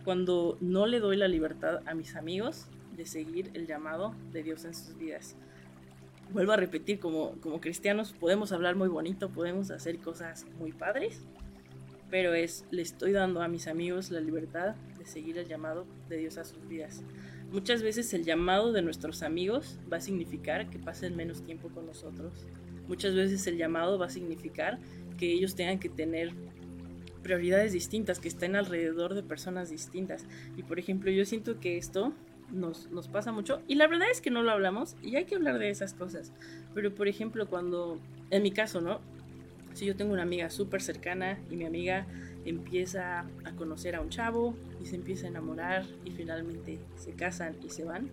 [0.05, 4.65] cuando no le doy la libertad a mis amigos de seguir el llamado de Dios
[4.65, 5.37] en sus vidas.
[6.33, 11.21] Vuelvo a repetir, como, como cristianos podemos hablar muy bonito, podemos hacer cosas muy padres,
[12.11, 16.17] pero es, le estoy dando a mis amigos la libertad de seguir el llamado de
[16.17, 17.03] Dios a sus vidas.
[17.51, 21.85] Muchas veces el llamado de nuestros amigos va a significar que pasen menos tiempo con
[21.85, 22.33] nosotros.
[22.89, 24.79] Muchas veces el llamado va a significar
[25.19, 26.33] que ellos tengan que tener
[27.23, 30.25] prioridades distintas, que estén alrededor de personas distintas.
[30.57, 32.13] Y por ejemplo, yo siento que esto
[32.51, 35.37] nos, nos, pasa mucho y la verdad es que no lo hablamos y hay que
[35.37, 36.33] hablar de esas cosas.
[36.75, 37.99] Pero por ejemplo, cuando,
[38.31, 39.01] en mi caso, ¿no?
[39.75, 42.07] Si yo tengo una amiga súper cercana y mi amiga
[42.45, 47.57] empieza a conocer a un chavo y se empieza a enamorar y finalmente se casan
[47.65, 48.11] y se van.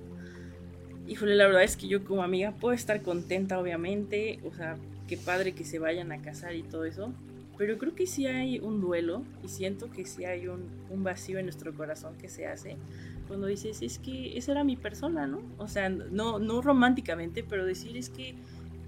[1.07, 5.17] Híjole, la verdad es que yo como amiga puedo estar contenta, obviamente, o sea, qué
[5.17, 7.11] padre que se vayan a casar y todo eso,
[7.59, 11.45] pero creo que sí hay un duelo y siento que sí hay un, vacío en
[11.45, 12.77] nuestro corazón que se hace
[13.27, 15.41] cuando dices, es que esa era mi persona, ¿no?
[15.57, 18.33] O sea, no, no románticamente, pero decir es que,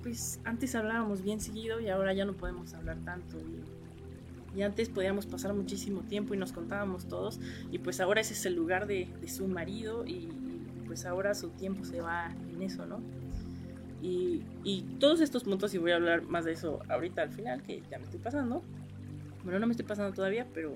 [0.02, 3.38] pues antes hablábamos bien seguido y ahora ya no podemos hablar tanto.
[4.56, 7.40] Y, antes podíamos pasar muchísimo tiempo y nos contábamos todos
[7.72, 10.30] y pues ahora ese es el lugar de, su marido y
[10.88, 13.02] pues ahora su tiempo se va en eso, ¿no?
[14.02, 17.62] Y, y, todos estos puntos, y voy a hablar más de eso ahorita al final,
[17.62, 18.64] que ya me estoy pasando.
[19.44, 20.76] Bueno, no me estoy pasando todavía, pero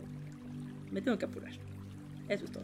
[0.91, 1.51] me tengo que apurar.
[2.29, 2.63] Eso es todo.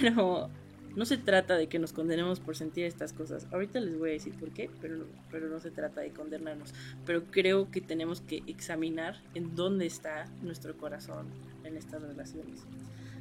[0.00, 0.48] Pero
[0.96, 3.46] no se trata de que nos condenemos por sentir estas cosas.
[3.52, 6.74] Ahorita les voy a decir por qué, pero, pero no se trata de condenarnos.
[7.06, 11.26] Pero creo que tenemos que examinar en dónde está nuestro corazón
[11.64, 12.64] en estas relaciones.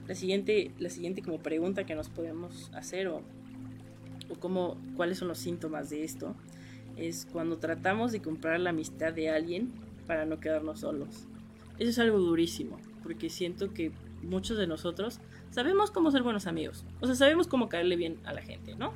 [0.08, 3.22] La siguiente, la siguiente como pregunta que nos podemos hacer o
[4.30, 6.36] o cómo, cuáles son los síntomas de esto,
[6.96, 9.72] es cuando tratamos de comprar la amistad de alguien
[10.06, 11.28] para no quedarnos solos.
[11.78, 13.92] Eso es algo durísimo, porque siento que
[14.24, 15.20] muchos de nosotros
[15.52, 18.94] sabemos cómo ser buenos amigos, o sea, sabemos cómo caerle bien a la gente, ¿no?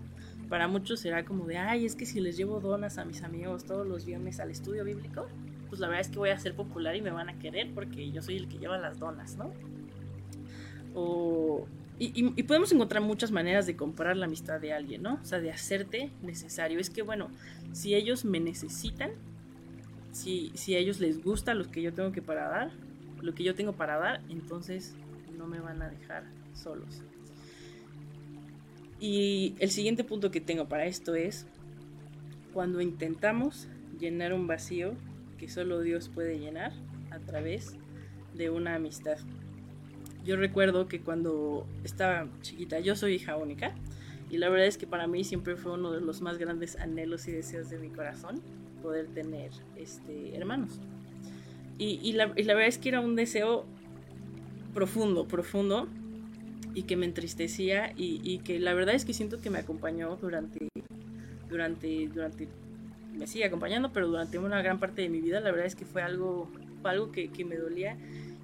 [0.49, 3.63] Para muchos será como de, ay, es que si les llevo donas a mis amigos
[3.65, 5.27] todos los viernes al estudio bíblico,
[5.69, 8.11] pues la verdad es que voy a ser popular y me van a querer porque
[8.11, 9.53] yo soy el que lleva las donas, ¿no?
[10.93, 11.65] O,
[12.03, 15.19] y, podemos encontrar muchas maneras de comprar la amistad de alguien, ¿no?
[15.21, 16.79] O sea, de hacerte necesario.
[16.79, 17.29] Es que, bueno,
[17.73, 19.11] si ellos me necesitan,
[20.11, 22.71] si, si a ellos les gusta lo que yo tengo que para dar,
[23.21, 24.95] lo que yo tengo para dar, entonces
[25.37, 26.23] no me van a dejar
[26.55, 27.03] solos.
[28.99, 31.45] Y el siguiente punto que tengo para esto es
[32.51, 33.67] cuando intentamos
[33.99, 34.95] llenar un vacío
[35.37, 36.73] que solo Dios puede llenar
[37.11, 37.75] a través
[38.33, 39.17] de una amistad.
[40.25, 43.73] Yo recuerdo que cuando estaba chiquita, yo soy hija única,
[44.29, 47.27] y la verdad es que para mí siempre fue uno de los más grandes anhelos
[47.27, 48.41] y deseos de mi corazón
[48.81, 50.79] poder tener este, hermanos.
[51.77, 53.65] Y, la, verdad es que era un deseo
[54.75, 55.87] profundo, profundo,
[56.75, 60.69] y que me entristecía, y, que la verdad es que siento que me acompañó durante,
[61.49, 62.47] durante, durante,
[63.17, 65.85] me sigue acompañando, pero durante una gran parte de mi vida, la verdad es que
[65.85, 66.51] fue algo,
[66.83, 67.97] algo que me dolía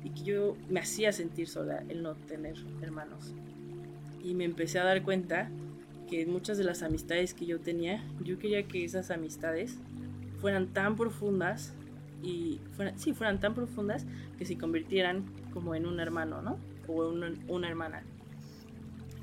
[0.08, 3.34] y que yo me hacía sentir sola el no tener hermanos.
[4.24, 5.50] Y me empecé a dar cuenta
[6.10, 9.78] que muchas de las amistades que yo tenía, yo quería que esas amistades
[10.40, 11.74] fueran tan profundas
[12.24, 14.06] y fueran, sí, fueran tan profundas
[14.38, 16.58] que se convirtieran como en un hermano, ¿no?
[16.88, 18.04] O en una hermana.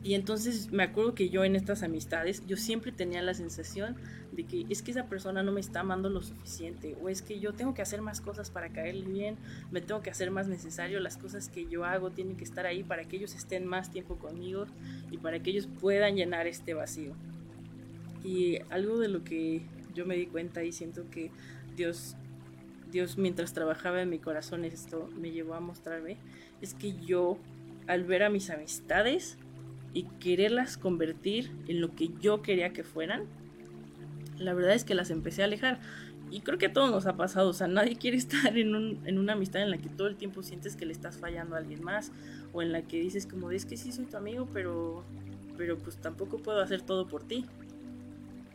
[0.02, 3.96] Y entonces me acuerdo que yo en estas amistades, yo siempre tenía la sensación
[4.34, 7.40] de que es que esa persona no me está amando lo suficiente, o es que
[7.40, 9.36] yo tengo que hacer más cosas para caerle bien,
[9.70, 12.82] me tengo que hacer más necesario, las cosas que yo hago tienen que estar ahí
[12.82, 14.66] para que ellos estén más tiempo conmigo
[15.10, 17.14] y para que ellos puedan llenar este vacío.
[18.22, 19.62] Y algo de lo que
[19.94, 21.30] yo me di cuenta y siento que
[21.76, 22.16] Dios
[22.90, 26.16] Dios mientras trabajaba en mi corazón esto me llevó a mostrarme
[26.62, 27.38] es que yo
[27.88, 29.36] al ver a mis amistades
[29.92, 33.24] y quererlas convertir en lo que yo quería que fueran,
[34.38, 35.80] la verdad es que las empecé a alejar.
[36.30, 39.00] Y creo que a todos nos ha pasado, o sea, nadie quiere estar en, un,
[39.04, 41.58] en una amistad en la que todo el tiempo sientes que le estás fallando a
[41.58, 42.12] alguien más,
[42.52, 45.04] o en la que dices como, es que sí soy tu amigo, pero,
[45.56, 47.44] pero pues tampoco puedo hacer todo por ti,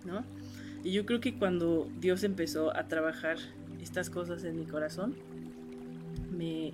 [0.05, 0.23] ¿no?
[0.84, 3.38] Y yo creo que cuando Dios empezó a trabajar
[3.82, 5.15] estas cosas en mi corazón,
[6.32, 6.73] me,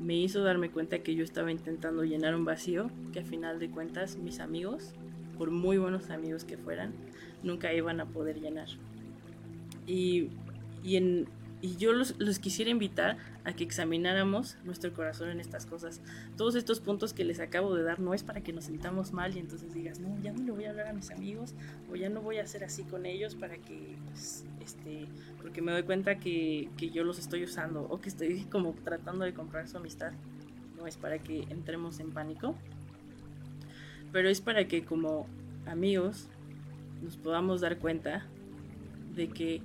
[0.00, 3.68] me hizo darme cuenta que yo estaba intentando llenar un vacío que a final de
[3.68, 4.92] cuentas mis amigos,
[5.36, 6.92] por muy buenos amigos que fueran,
[7.42, 8.68] nunca iban a poder llenar.
[9.86, 10.28] Y,
[10.82, 11.26] y, en,
[11.60, 16.00] y yo los, los, quisiera invitar a que examináramos nuestro corazón en estas cosas.
[16.36, 19.36] Todos estos puntos que les acabo de dar no es para que nos sintamos mal
[19.36, 21.54] y entonces digas, no, ya no le voy a hablar a mis amigos
[21.90, 25.06] o ya no voy a hacer así con ellos para que, pues, este,
[25.40, 29.24] porque me doy cuenta que, que yo los estoy usando o que estoy como tratando
[29.24, 30.12] de comprar su amistad.
[30.76, 32.56] No es para que entremos en pánico,
[34.12, 35.26] pero es para que como
[35.66, 36.28] amigos
[37.02, 38.26] nos podamos dar cuenta
[39.16, 39.62] de que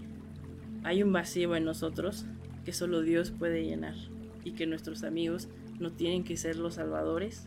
[0.83, 2.25] hay un vacío en nosotros
[2.65, 3.95] que solo Dios puede llenar
[4.43, 7.45] y que nuestros amigos no tienen que ser los salvadores,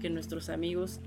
[0.00, 1.00] que nuestros amigos,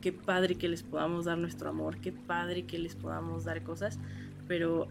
[0.00, 3.98] qué padre que les podamos dar nuestro amor, qué padre que les podamos dar cosas,
[4.48, 4.88] pero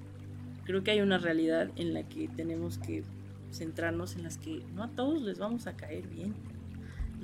[0.63, 3.03] creo que hay una realidad en la que tenemos que
[3.51, 6.33] centrarnos en las que no a todos les vamos a caer bien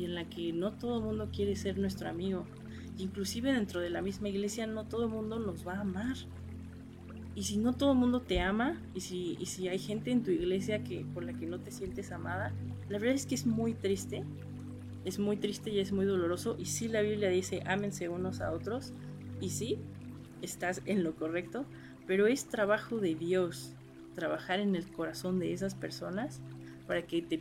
[0.06, 2.46] en la que no todo el mundo quiere ser nuestro amigo.
[2.98, 6.16] Inclusive dentro de la misma iglesia no todo el mundo nos va a amar.
[7.34, 10.24] Y si no todo el mundo te ama, y si, y si hay gente en
[10.24, 12.54] tu iglesia que, por la que no te sientes amada,
[12.90, 14.24] la verdad es que es muy triste.
[15.06, 16.56] Es muy triste y es muy doloroso.
[16.60, 18.94] Y sí la Biblia dice, ámense unos a otros.
[19.40, 19.80] Y sí,
[20.42, 21.66] estás en lo correcto.
[22.06, 23.74] Pero es trabajo de Dios
[24.14, 26.42] trabajar en el corazón de esas personas
[26.88, 27.40] para que te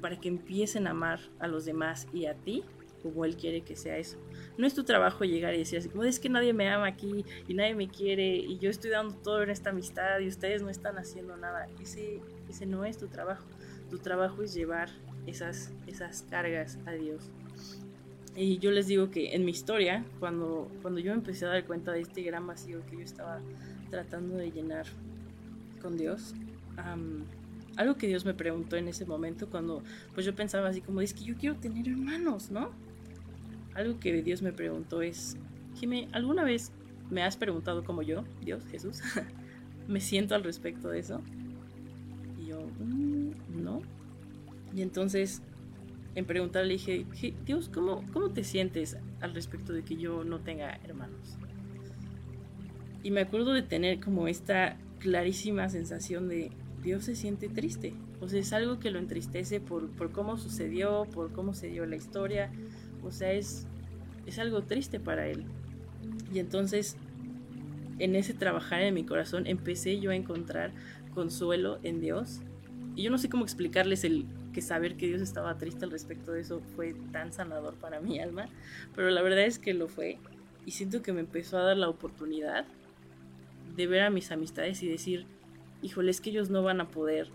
[0.00, 2.64] para que empiecen a amar a los demás y a ti
[3.02, 4.18] como Él quiere que sea eso.
[4.58, 7.24] No es tu trabajo llegar y decir así como es que nadie me ama aquí
[7.48, 10.68] y nadie me quiere y yo estoy dando todo en esta amistad y ustedes no
[10.68, 11.66] están haciendo nada.
[11.80, 13.44] Ese, ese no es tu trabajo.
[13.90, 14.90] Tu trabajo es llevar
[15.26, 17.30] esas, esas cargas a Dios.
[18.36, 21.92] Y yo les digo que en mi historia, cuando, cuando yo empecé a dar cuenta
[21.92, 23.40] de este gran vacío que yo estaba
[23.90, 24.86] tratando de llenar
[25.82, 26.34] con Dios,
[27.76, 29.82] algo que Dios me preguntó en ese momento cuando
[30.14, 32.70] pues yo pensaba así como, es que yo quiero tener hermanos, ¿no?
[33.74, 35.36] Algo que Dios me preguntó es,
[35.78, 36.72] Jimé, ¿alguna vez
[37.10, 39.00] me has preguntado como yo, Dios, Jesús,
[39.88, 41.20] me siento al respecto de eso?
[42.40, 43.82] Y yo, mm, no.
[44.74, 45.42] Y entonces
[46.14, 50.40] en preguntarle le dije, Dios, ¿cómo, ¿cómo te sientes al respecto de que yo no
[50.40, 51.36] tenga hermanos?
[53.02, 56.50] Y me acuerdo de tener como esta clarísima sensación de,
[56.82, 57.94] Dios se siente triste.
[58.20, 61.86] O sea, es algo que lo entristece por, por cómo sucedió, por cómo se dio
[61.86, 62.50] la historia.
[63.02, 63.66] O sea, es,
[64.26, 65.44] es algo triste para Él.
[66.32, 66.96] Y entonces,
[67.98, 70.72] en ese trabajar en mi corazón, empecé yo a encontrar
[71.14, 72.40] consuelo en Dios.
[72.96, 76.32] Y yo no sé cómo explicarles el que saber que Dios estaba triste al respecto
[76.32, 78.48] de eso fue tan sanador para mi alma.
[78.94, 80.18] Pero la verdad es que lo fue.
[80.66, 82.64] Y siento que me empezó a dar la oportunidad
[83.76, 85.26] de ver a mis amistades y decir,
[85.82, 87.28] híjole, es que ellos no van a poder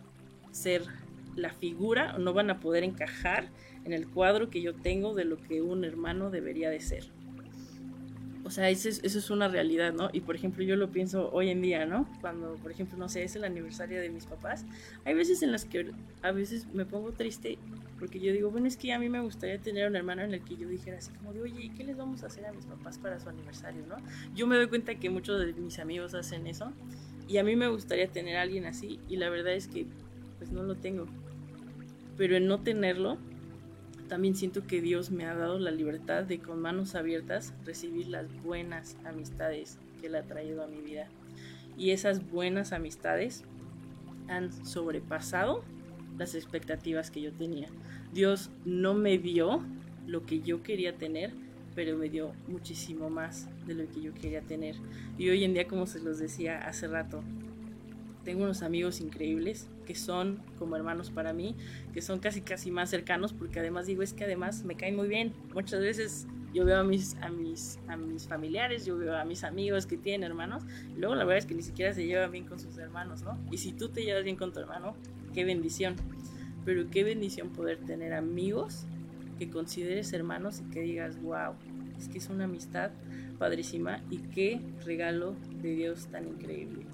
[0.51, 0.83] ser
[1.35, 3.49] la figura, no van a poder encajar
[3.83, 7.05] en el cuadro que yo tengo de lo que un hermano debería de ser.
[8.43, 10.09] O sea, eso es, una realidad, ¿no?
[10.13, 12.07] Y por ejemplo, yo lo pienso hoy en día, ¿no?
[12.21, 14.65] Cuando, por ejemplo, no sé, es el aniversario de mis papás.
[15.03, 15.91] Hay veces en las que
[16.21, 17.57] a veces me pongo triste
[17.99, 20.41] porque yo digo, bueno, es que a mí me gustaría tener un hermano en el
[20.41, 22.97] que yo dijera así como de, oye, ¿qué les vamos a hacer a mis papás
[22.97, 23.95] para su aniversario, no?
[24.35, 26.73] Yo me doy cuenta que muchos de mis amigos hacen eso
[27.27, 29.85] y a mí me gustaría tener a alguien así y la verdad es que
[30.37, 31.05] pues no lo tengo.
[32.17, 33.17] Pero en no tenerlo,
[34.07, 38.27] también siento que Dios me ha dado la libertad de con manos abiertas recibir las
[38.43, 41.07] buenas amistades que Él ha traído a mi vida.
[41.77, 43.43] Y esas buenas amistades
[44.27, 45.63] han sobrepasado
[46.17, 47.67] las expectativas que yo tenía.
[48.13, 49.61] Dios no me dio
[50.07, 51.33] lo que yo quería tener,
[51.75, 54.75] pero me dio muchísimo más de lo que yo quería tener.
[55.17, 57.21] Y hoy en día, como se los decía hace rato,
[58.23, 61.55] tengo unos amigos increíbles que son como hermanos para mí,
[61.93, 65.07] que son casi casi más cercanos, porque además digo, es que además me caen muy
[65.07, 65.33] bien.
[65.53, 69.43] Muchas veces yo veo a mis, a mis, a mis familiares, yo veo a mis
[69.43, 70.63] amigos que tienen hermanos,
[70.95, 73.37] y luego la verdad es que ni siquiera se llevan bien con sus hermanos, ¿no?
[73.51, 74.95] Y si tú te llevas bien con tu hermano,
[75.33, 75.95] qué bendición.
[76.63, 78.87] Pero qué bendición poder tener amigos
[79.37, 81.53] que consideres hermanos y que digas, wow,
[81.97, 82.91] es que es una amistad
[83.37, 86.85] padrísima y qué regalo de Dios tan increíble.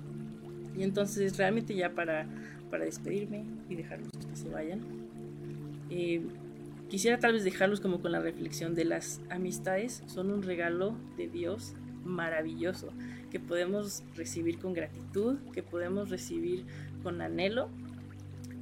[0.78, 2.26] Y entonces realmente ya para,
[2.70, 4.82] para despedirme y dejarlos que se vayan,
[5.90, 6.22] eh,
[6.90, 11.28] quisiera tal vez dejarlos como con la reflexión de las amistades son un regalo de
[11.28, 11.74] Dios
[12.04, 12.92] maravilloso
[13.30, 16.66] que podemos recibir con gratitud, que podemos recibir
[17.04, 17.70] con anhelo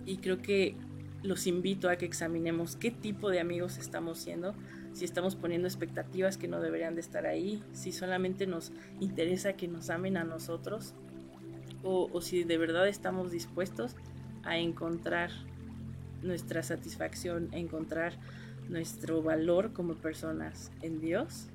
[0.05, 0.75] y creo que
[1.23, 4.53] los invito a que examinemos qué tipo de amigos estamos siendo,
[4.93, 9.67] si estamos poniendo expectativas que no deberían de estar ahí, si solamente nos interesa que
[9.67, 10.93] nos amen a nosotros
[11.83, 13.95] o, si de verdad estamos dispuestos
[14.43, 15.31] a encontrar
[16.21, 18.13] nuestra satisfacción, a encontrar
[18.67, 21.47] nuestro valor como personas en Dios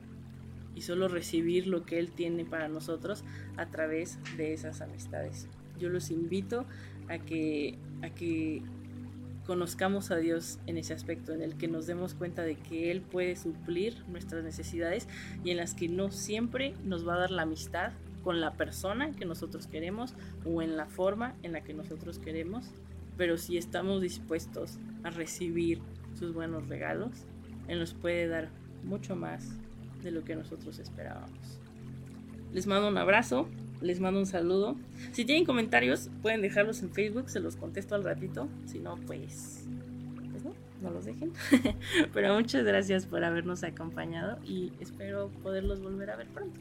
[0.74, 3.22] y solo recibir lo que Él tiene para nosotros
[3.56, 5.46] a través de esas amistades.
[5.78, 6.66] Yo los invito
[7.08, 8.62] a que, a que
[9.46, 13.02] conozcamos a Dios en ese aspecto, en el que nos demos cuenta de que Él
[13.02, 15.08] puede suplir nuestras necesidades
[15.44, 17.92] y en las que no siempre nos va a dar la amistad
[18.22, 20.14] con la persona que nosotros queremos
[20.44, 22.66] o en la forma en la que nosotros queremos,
[23.16, 25.80] pero si estamos dispuestos a recibir
[26.18, 27.10] sus buenos regalos,
[27.68, 28.48] Él nos puede dar
[28.82, 29.46] mucho más
[30.02, 31.60] de lo que nosotros esperábamos.
[32.52, 33.48] Les mando un abrazo,
[33.84, 34.76] les mando un saludo.
[35.12, 38.48] Si tienen comentarios, pueden dejarlos en Facebook, se los contesto al ratito.
[38.66, 39.64] Si no, pues
[40.80, 41.32] no los dejen.
[42.12, 46.60] Pero muchas gracias por habernos acompañado y espero poderlos volver a ver pronto.